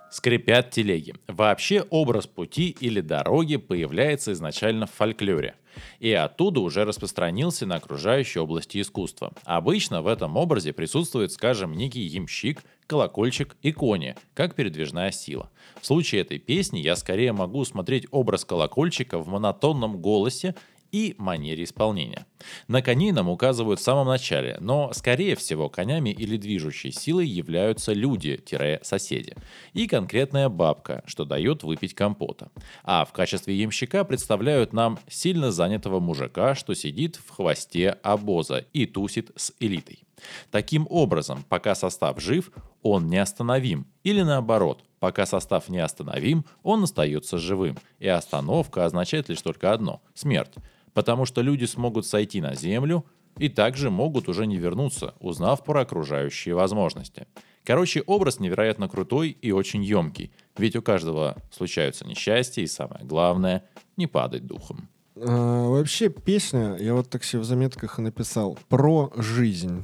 Скрипят 0.09 0.71
телеги. 0.71 1.15
Вообще 1.27 1.85
образ 1.89 2.27
пути 2.27 2.75
или 2.79 2.99
дороги 2.99 3.55
появляется 3.55 4.33
изначально 4.33 4.85
в 4.85 4.91
фольклоре. 4.91 5.55
И 5.99 6.11
оттуда 6.11 6.59
уже 6.59 6.85
распространился 6.85 7.65
на 7.65 7.75
окружающие 7.75 8.41
области 8.41 8.81
искусства. 8.81 9.33
Обычно 9.43 10.01
в 10.01 10.07
этом 10.07 10.37
образе 10.37 10.73
присутствует, 10.73 11.31
скажем, 11.31 11.73
некий 11.73 12.01
ямщик, 12.01 12.63
колокольчик 12.87 13.55
и 13.61 13.71
кони, 13.71 14.15
как 14.33 14.55
передвижная 14.55 15.11
сила. 15.11 15.49
В 15.81 15.85
случае 15.85 16.21
этой 16.21 16.39
песни 16.39 16.79
я 16.79 16.95
скорее 16.95 17.33
могу 17.33 17.59
усмотреть 17.59 18.07
образ 18.11 18.45
колокольчика 18.45 19.19
в 19.19 19.27
монотонном 19.27 19.97
голосе 19.97 20.55
и 20.95 21.13
манере 21.17 21.65
исполнения. 21.65 22.25
На 22.69 22.81
коней 22.81 23.11
нам 23.11 23.27
указывают 23.27 23.81
в 23.81 23.83
самом 23.83 24.07
начале, 24.07 24.55
но, 24.61 24.93
скорее 24.93 25.35
всего, 25.35 25.67
конями 25.67 26.09
или 26.09 26.37
движущей 26.37 26.91
силой 26.91 27.27
являются 27.27 27.91
люди-соседи 27.91 29.35
и 29.73 29.87
конкретная 29.87 30.47
бабка, 30.47 31.03
что 31.05 31.25
дает 31.25 31.63
выпить 31.63 31.93
компота. 31.93 32.49
А 32.85 33.03
в 33.03 33.11
качестве 33.11 33.57
ямщика 33.57 34.05
представляют 34.05 34.71
нам 34.71 34.97
сильно 35.09 35.51
занятого 35.51 35.99
мужика, 35.99 36.55
что 36.55 36.73
сидит 36.73 37.17
в 37.17 37.29
хвосте 37.29 37.97
обоза 38.01 38.65
и 38.71 38.85
тусит 38.85 39.31
с 39.35 39.51
элитой. 39.59 40.05
Таким 40.49 40.87
образом, 40.89 41.43
пока 41.49 41.75
состав 41.75 42.21
жив, 42.21 42.51
он 42.81 43.09
неостановим. 43.09 43.85
Или 44.05 44.21
наоборот, 44.21 44.85
пока 44.99 45.25
состав 45.25 45.67
неостановим, 45.67 46.45
он 46.63 46.83
остается 46.83 47.37
живым. 47.37 47.77
И 47.99 48.07
остановка 48.07 48.85
означает 48.85 49.27
лишь 49.27 49.41
только 49.41 49.73
одно– 49.73 50.01
смерть 50.13 50.53
потому 50.95 51.25
что 51.25 51.41
люди 51.41 51.65
смогут 51.65 52.07
сойти 52.07 52.41
на 52.41 52.55
Землю 52.55 53.05
и 53.37 53.49
также 53.49 53.91
могут 53.91 54.29
уже 54.29 54.47
не 54.47 54.57
вернуться, 54.57 55.13
узнав 55.19 55.63
про 55.63 55.81
окружающие 55.81 56.55
возможности. 56.55 57.27
Короче, 57.65 58.01
образ 58.01 58.39
невероятно 58.39 58.87
крутой 58.87 59.37
и 59.41 59.51
очень 59.51 59.83
емкий, 59.83 60.31
ведь 60.57 60.75
у 60.75 60.81
каждого 60.81 61.35
случаются 61.51 62.07
несчастья 62.07 62.61
и 62.61 62.67
самое 62.67 63.05
главное– 63.05 63.65
не 63.97 64.07
падать 64.07 64.47
духом. 64.47 64.87
А, 65.17 65.67
вообще 65.67 66.09
песня, 66.09 66.77
я 66.79 66.93
вот 66.93 67.09
так 67.09 67.23
себе 67.23 67.41
в 67.41 67.45
заметках 67.45 67.99
и 67.99 68.01
написал, 68.01 68.57
про 68.69 69.11
жизнь. 69.17 69.83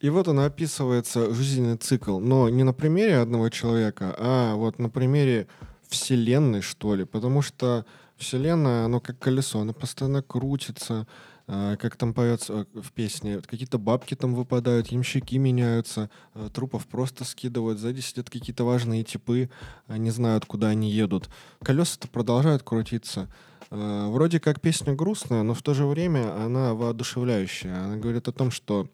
И 0.00 0.08
вот 0.08 0.28
она 0.28 0.46
описывается, 0.46 1.34
жизненный 1.34 1.76
цикл, 1.76 2.18
но 2.18 2.48
не 2.48 2.62
на 2.62 2.72
примере 2.72 3.18
одного 3.18 3.50
человека, 3.50 4.14
а 4.18 4.54
вот 4.54 4.78
на 4.78 4.88
примере 4.88 5.48
Вселенной, 5.88 6.62
что 6.62 6.94
ли, 6.94 7.04
потому 7.04 7.42
что 7.42 7.84
Вселенная, 8.20 8.84
оно 8.84 9.00
как 9.00 9.18
колесо, 9.18 9.60
оно 9.60 9.72
постоянно 9.72 10.22
крутится, 10.22 11.06
а, 11.46 11.76
как 11.76 11.96
там 11.96 12.12
поется 12.12 12.66
в 12.74 12.92
песне, 12.92 13.40
какие-то 13.40 13.78
бабки 13.78 14.14
там 14.14 14.34
выпадают, 14.34 14.88
ямщики 14.88 15.36
меняются, 15.36 16.10
а, 16.34 16.50
трупов 16.50 16.86
просто 16.86 17.24
скидывают, 17.24 17.78
сзади 17.78 18.00
сидят 18.00 18.28
какие-то 18.28 18.64
важные 18.64 19.04
типы, 19.04 19.48
не 19.88 20.10
знают, 20.10 20.44
куда 20.44 20.68
они 20.68 20.90
едут. 20.90 21.30
Колеса-то 21.62 22.08
продолжают 22.08 22.62
крутиться. 22.62 23.28
Вроде 23.70 24.38
как 24.38 24.60
песня 24.60 24.94
грустная, 24.94 25.42
но 25.42 25.54
в 25.54 25.62
то 25.62 25.74
же 25.74 25.86
время 25.86 26.34
она 26.44 26.74
воодушевляющая. 26.74 27.84
Она 27.84 27.96
говорит 27.96 28.26
о 28.26 28.32
том, 28.32 28.50
что 28.50 28.88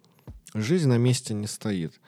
жизнь 0.55 0.89
на 0.89 0.99
месте 0.99 1.35
не 1.35 1.47
стоит. 1.47 1.99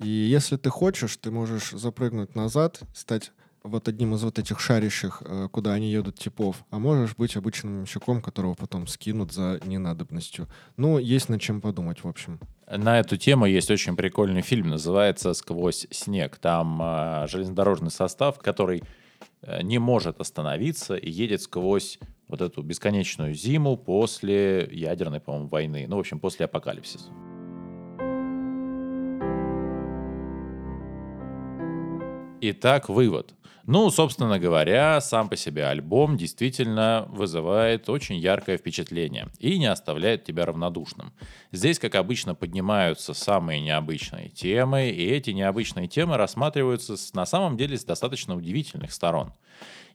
И 0.00 0.08
если 0.08 0.56
ты 0.56 0.70
хочешь, 0.70 1.16
ты 1.16 1.30
можешь 1.30 1.70
запрыгнуть 1.70 2.34
назад, 2.34 2.80
стать 2.94 3.32
вот 3.62 3.88
одним 3.88 4.14
из 4.14 4.22
вот 4.22 4.38
этих 4.38 4.60
шарящих, 4.60 5.22
э, 5.24 5.48
куда 5.50 5.72
они 5.72 5.90
едут 5.90 6.18
типов, 6.18 6.64
а 6.70 6.78
можешь 6.78 7.16
быть 7.16 7.36
обычным 7.36 7.86
щеком, 7.86 8.22
которого 8.22 8.54
потом 8.54 8.86
скинут 8.86 9.32
за 9.32 9.60
ненадобностью. 9.64 10.48
Ну, 10.76 10.98
есть 10.98 11.28
над 11.28 11.40
чем 11.40 11.60
подумать, 11.60 12.02
в 12.02 12.08
общем. 12.08 12.40
На 12.66 13.00
эту 13.00 13.16
тему 13.16 13.46
есть 13.46 13.70
очень 13.70 13.96
прикольный 13.96 14.42
фильм, 14.42 14.68
называется 14.68 15.34
«Сквозь 15.34 15.86
снег». 15.90 16.38
Там 16.38 16.80
э, 16.80 17.26
железнодорожный 17.28 17.90
состав, 17.90 18.38
который 18.38 18.82
э, 19.42 19.62
не 19.62 19.78
может 19.78 20.20
остановиться 20.20 20.94
и 20.94 21.10
едет 21.10 21.42
сквозь 21.42 21.98
вот 22.28 22.40
эту 22.40 22.62
бесконечную 22.62 23.34
зиму 23.34 23.76
после 23.76 24.68
ядерной, 24.70 25.20
по-моему, 25.20 25.48
войны. 25.48 25.86
Ну, 25.88 25.96
в 25.96 26.00
общем, 26.00 26.20
после 26.20 26.46
апокалипсиса. 26.46 27.10
Итак, 32.42 32.88
вывод. 32.88 33.34
Ну, 33.72 33.88
собственно 33.90 34.40
говоря, 34.40 35.00
сам 35.00 35.28
по 35.28 35.36
себе 35.36 35.64
альбом 35.66 36.16
действительно 36.16 37.06
вызывает 37.08 37.88
очень 37.88 38.16
яркое 38.16 38.58
впечатление 38.58 39.28
и 39.38 39.60
не 39.60 39.66
оставляет 39.66 40.24
тебя 40.24 40.44
равнодушным. 40.44 41.12
Здесь, 41.52 41.78
как 41.78 41.94
обычно, 41.94 42.34
поднимаются 42.34 43.14
самые 43.14 43.60
необычные 43.60 44.28
темы, 44.28 44.90
и 44.90 45.06
эти 45.06 45.30
необычные 45.30 45.86
темы 45.86 46.16
рассматриваются 46.16 46.96
на 47.14 47.24
самом 47.26 47.56
деле 47.56 47.78
с 47.78 47.84
достаточно 47.84 48.34
удивительных 48.34 48.90
сторон. 48.90 49.34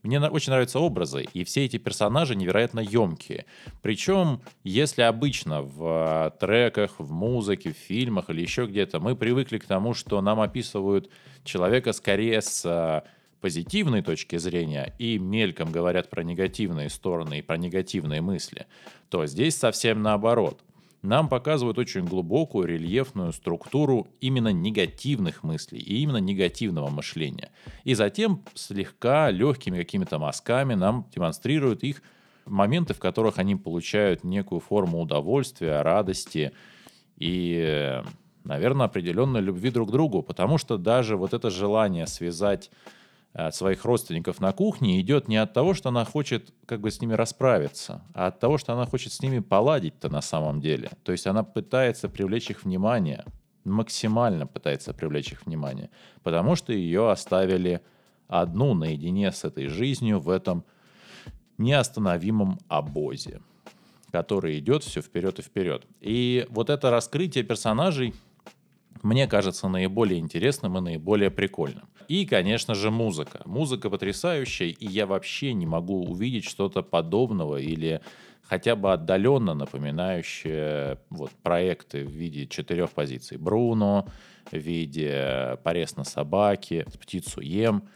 Мне 0.03 0.21
очень 0.21 0.53
нравятся 0.53 0.79
образы, 0.79 1.27
и 1.33 1.43
все 1.43 1.65
эти 1.65 1.75
персонажи 1.75 2.33
невероятно 2.33 2.79
емкие. 2.79 3.45
Причем, 3.81 4.41
если 4.63 5.01
обычно 5.01 5.63
в 5.63 6.33
треках, 6.39 6.99
в 6.99 7.11
музыке, 7.11 7.73
в 7.73 7.77
фильмах 7.77 8.29
или 8.29 8.39
еще 8.39 8.67
где-то 8.67 9.01
мы 9.01 9.17
привыкли 9.17 9.57
к 9.57 9.65
тому, 9.65 9.93
что 9.93 10.21
нам 10.21 10.39
описывают 10.39 11.09
человека 11.43 11.91
скорее 11.91 12.41
с 12.41 13.03
позитивной 13.45 14.01
точки 14.01 14.37
зрения 14.37 14.95
и 14.97 15.19
мельком 15.19 15.71
говорят 15.71 16.09
про 16.09 16.23
негативные 16.23 16.89
стороны 16.89 17.37
и 17.37 17.41
про 17.43 17.57
негативные 17.57 18.19
мысли, 18.19 18.65
то 19.09 19.27
здесь 19.27 19.55
совсем 19.55 20.01
наоборот. 20.01 20.63
Нам 21.03 21.29
показывают 21.29 21.77
очень 21.77 22.05
глубокую 22.05 22.65
рельефную 22.65 23.31
структуру 23.33 24.07
именно 24.19 24.47
негативных 24.47 25.43
мыслей 25.43 25.77
и 25.77 25.97
именно 26.01 26.17
негативного 26.17 26.89
мышления. 26.89 27.51
И 27.83 27.93
затем 27.93 28.43
слегка 28.55 29.29
легкими 29.29 29.77
какими-то 29.77 30.17
мазками 30.17 30.73
нам 30.73 31.07
демонстрируют 31.13 31.83
их 31.83 32.01
моменты, 32.47 32.95
в 32.95 32.99
которых 32.99 33.37
они 33.37 33.55
получают 33.55 34.23
некую 34.23 34.59
форму 34.59 35.01
удовольствия, 35.01 35.83
радости 35.83 36.51
и, 37.15 38.01
наверное, 38.43 38.87
определенной 38.87 39.41
любви 39.41 39.69
друг 39.69 39.89
к 39.89 39.91
другу, 39.91 40.23
потому 40.23 40.57
что 40.57 40.79
даже 40.79 41.15
вот 41.15 41.35
это 41.35 41.51
желание 41.51 42.07
связать 42.07 42.71
своих 43.51 43.83
родственников 43.83 44.39
на 44.39 44.53
кухне 44.53 45.01
идет 45.01 45.27
не 45.27 45.37
от 45.37 45.53
того, 45.53 45.73
что 45.73 45.89
она 45.89 46.05
хочет 46.05 46.53
как 46.65 46.79
бы 46.79 46.89
с 46.89 47.01
ними 47.01 47.13
расправиться, 47.13 48.01
а 48.13 48.27
от 48.27 48.39
того, 48.39 48.57
что 48.57 48.73
она 48.73 48.85
хочет 48.85 49.11
с 49.11 49.21
ними 49.21 49.39
поладить-то 49.39 50.09
на 50.09 50.21
самом 50.21 50.61
деле. 50.61 50.91
То 51.03 51.11
есть 51.11 51.27
она 51.27 51.43
пытается 51.43 52.07
привлечь 52.07 52.49
их 52.49 52.63
внимание, 52.63 53.25
максимально 53.65 54.47
пытается 54.47 54.93
привлечь 54.93 55.33
их 55.33 55.45
внимание, 55.45 55.89
потому 56.23 56.55
что 56.55 56.71
ее 56.71 57.11
оставили 57.11 57.81
одну 58.27 58.73
наедине 58.73 59.31
с 59.31 59.43
этой 59.43 59.67
жизнью 59.67 60.19
в 60.19 60.29
этом 60.29 60.63
неостановимом 61.57 62.59
обозе, 62.69 63.41
который 64.11 64.59
идет 64.59 64.83
все 64.83 65.01
вперед 65.01 65.39
и 65.39 65.41
вперед. 65.41 65.85
И 65.99 66.47
вот 66.49 66.69
это 66.69 66.89
раскрытие 66.89 67.43
персонажей– 67.43 68.13
мне 69.03 69.27
кажется 69.27 69.67
наиболее 69.67 70.19
интересным 70.19 70.77
и 70.77 70.81
наиболее 70.81 71.31
прикольным. 71.31 71.87
И, 72.07 72.25
конечно 72.25 72.75
же, 72.75 72.91
музыка. 72.91 73.41
Музыка 73.45 73.89
потрясающая, 73.89 74.67
и 74.67 74.85
я 74.85 75.05
вообще 75.05 75.53
не 75.53 75.65
могу 75.65 76.05
увидеть 76.05 76.45
что-то 76.45 76.83
подобного 76.83 77.57
или 77.57 78.01
хотя 78.43 78.75
бы 78.75 78.93
отдаленно 78.93 79.53
напоминающее 79.53 80.99
вот, 81.09 81.31
проекты 81.41 82.03
в 82.05 82.09
виде 82.09 82.47
четырех 82.47 82.91
позиций. 82.91 83.37
Бруно, 83.37 84.07
в 84.51 84.57
виде 84.57 85.57
«Порез 85.63 85.95
на 85.95 86.03
собаке», 86.03 86.85
«Птицу 87.01 87.41
ем», 87.41 87.87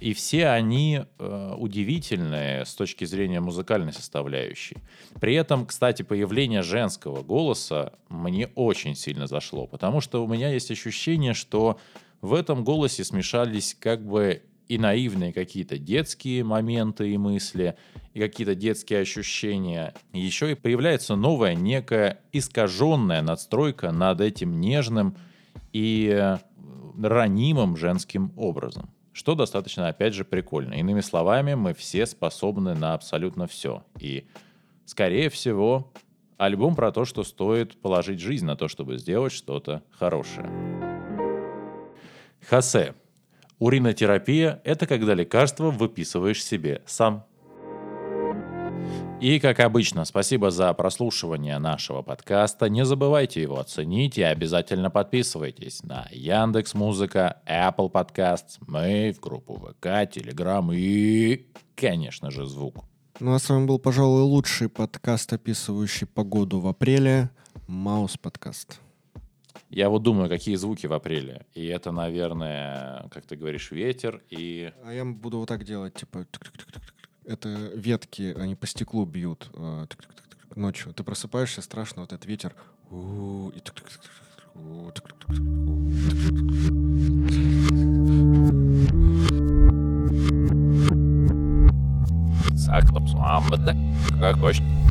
и 0.00 0.12
все 0.12 0.48
они 0.48 1.02
э, 1.18 1.54
удивительные 1.56 2.64
с 2.64 2.74
точки 2.74 3.04
зрения 3.04 3.40
музыкальной 3.40 3.92
составляющей. 3.92 4.76
При 5.20 5.34
этом, 5.34 5.66
кстати, 5.66 6.02
появление 6.02 6.62
женского 6.62 7.22
голоса 7.22 7.94
мне 8.08 8.48
очень 8.54 8.96
сильно 8.96 9.26
зашло, 9.26 9.66
потому 9.66 10.00
что 10.00 10.24
у 10.24 10.28
меня 10.28 10.52
есть 10.52 10.70
ощущение, 10.70 11.34
что 11.34 11.78
в 12.20 12.34
этом 12.34 12.64
голосе 12.64 13.04
смешались 13.04 13.76
как 13.78 14.04
бы 14.04 14.42
и 14.68 14.78
наивные 14.78 15.32
какие-то 15.32 15.78
детские 15.78 16.42
моменты 16.42 17.10
и 17.10 17.18
мысли, 17.18 17.76
и 18.14 18.20
какие-то 18.20 18.54
детские 18.54 19.00
ощущения. 19.00 19.94
Еще 20.12 20.52
и 20.52 20.54
появляется 20.54 21.16
новая 21.16 21.54
некая 21.54 22.20
искаженная 22.32 23.22
надстройка 23.22 23.92
над 23.92 24.20
этим 24.20 24.60
нежным 24.60 25.16
и 25.72 26.08
э, 26.10 26.38
ранимым 27.02 27.76
женским 27.76 28.32
образом. 28.36 28.90
Что 29.14 29.36
достаточно, 29.36 29.86
опять 29.86 30.12
же, 30.12 30.24
прикольно. 30.24 30.74
Иными 30.74 31.00
словами, 31.00 31.54
мы 31.54 31.72
все 31.72 32.04
способны 32.04 32.74
на 32.74 32.94
абсолютно 32.94 33.46
все. 33.46 33.84
И, 34.00 34.26
скорее 34.86 35.30
всего, 35.30 35.92
альбом 36.36 36.74
про 36.74 36.90
то, 36.90 37.04
что 37.04 37.22
стоит 37.22 37.80
положить 37.80 38.18
жизнь 38.18 38.44
на 38.44 38.56
то, 38.56 38.66
чтобы 38.66 38.98
сделать 38.98 39.32
что-то 39.32 39.84
хорошее. 39.92 40.50
Хосе. 42.48 42.96
Уринотерапия– 43.60 44.60
это 44.64 44.88
когда 44.88 45.14
лекарство 45.14 45.70
выписываешь 45.70 46.44
себе 46.44 46.82
сам. 46.84 47.24
И, 49.24 49.40
как 49.40 49.60
обычно, 49.60 50.04
спасибо 50.04 50.50
за 50.50 50.70
прослушивание 50.74 51.56
нашего 51.56 52.02
подкаста. 52.02 52.68
Не 52.68 52.84
забывайте 52.84 53.40
его 53.40 53.58
оценить 53.58 54.18
и 54.18 54.22
обязательно 54.22 54.90
подписывайтесь 54.90 55.82
на 55.82 56.06
Яндекс 56.10 56.74
Музыка, 56.74 57.40
Apple 57.46 57.90
Podcasts, 57.90 58.58
мы 58.66 59.14
в 59.16 59.20
группу 59.20 59.54
ВК, 59.54 59.86
Telegram 59.86 60.68
и, 60.76 61.46
конечно 61.74 62.30
же, 62.30 62.44
звук. 62.44 62.84
Ну 63.18 63.32
а 63.32 63.38
с 63.38 63.48
вами 63.48 63.64
был, 63.64 63.78
пожалуй, 63.78 64.20
лучший 64.24 64.68
подкаст, 64.68 65.32
описывающий 65.32 66.06
погоду 66.06 66.60
в 66.60 66.66
апреле. 66.66 67.30
Маус 67.66 68.18
подкаст. 68.18 68.78
Я 69.70 69.88
вот 69.88 70.02
думаю, 70.02 70.28
какие 70.28 70.56
звуки 70.56 70.86
в 70.86 70.92
апреле. 70.92 71.46
И 71.54 71.64
это, 71.64 71.92
наверное, 71.92 73.08
как 73.10 73.24
ты 73.24 73.36
говоришь, 73.36 73.70
ветер 73.70 74.22
и... 74.28 74.70
А 74.84 74.92
я 74.92 75.06
буду 75.06 75.38
вот 75.38 75.48
так 75.48 75.64
делать, 75.64 75.94
типа 75.94 76.26
это 77.26 77.48
ветки, 77.74 78.34
они 78.38 78.54
по 78.54 78.66
стеклу 78.66 79.04
бьют 79.04 79.50
э, 79.54 79.86
ночью. 80.54 80.92
Ты 80.92 81.04
просыпаешься, 81.04 81.62
страшно, 81.62 82.02
вот 82.02 82.12
этот 82.12 82.26
ветер. 82.26 82.54
И 82.90 83.60
Saklapsvām, 92.64 93.50
bet 93.50 93.66
ne, 93.66 93.74
kā 94.20 94.32
košķi. 94.40 94.83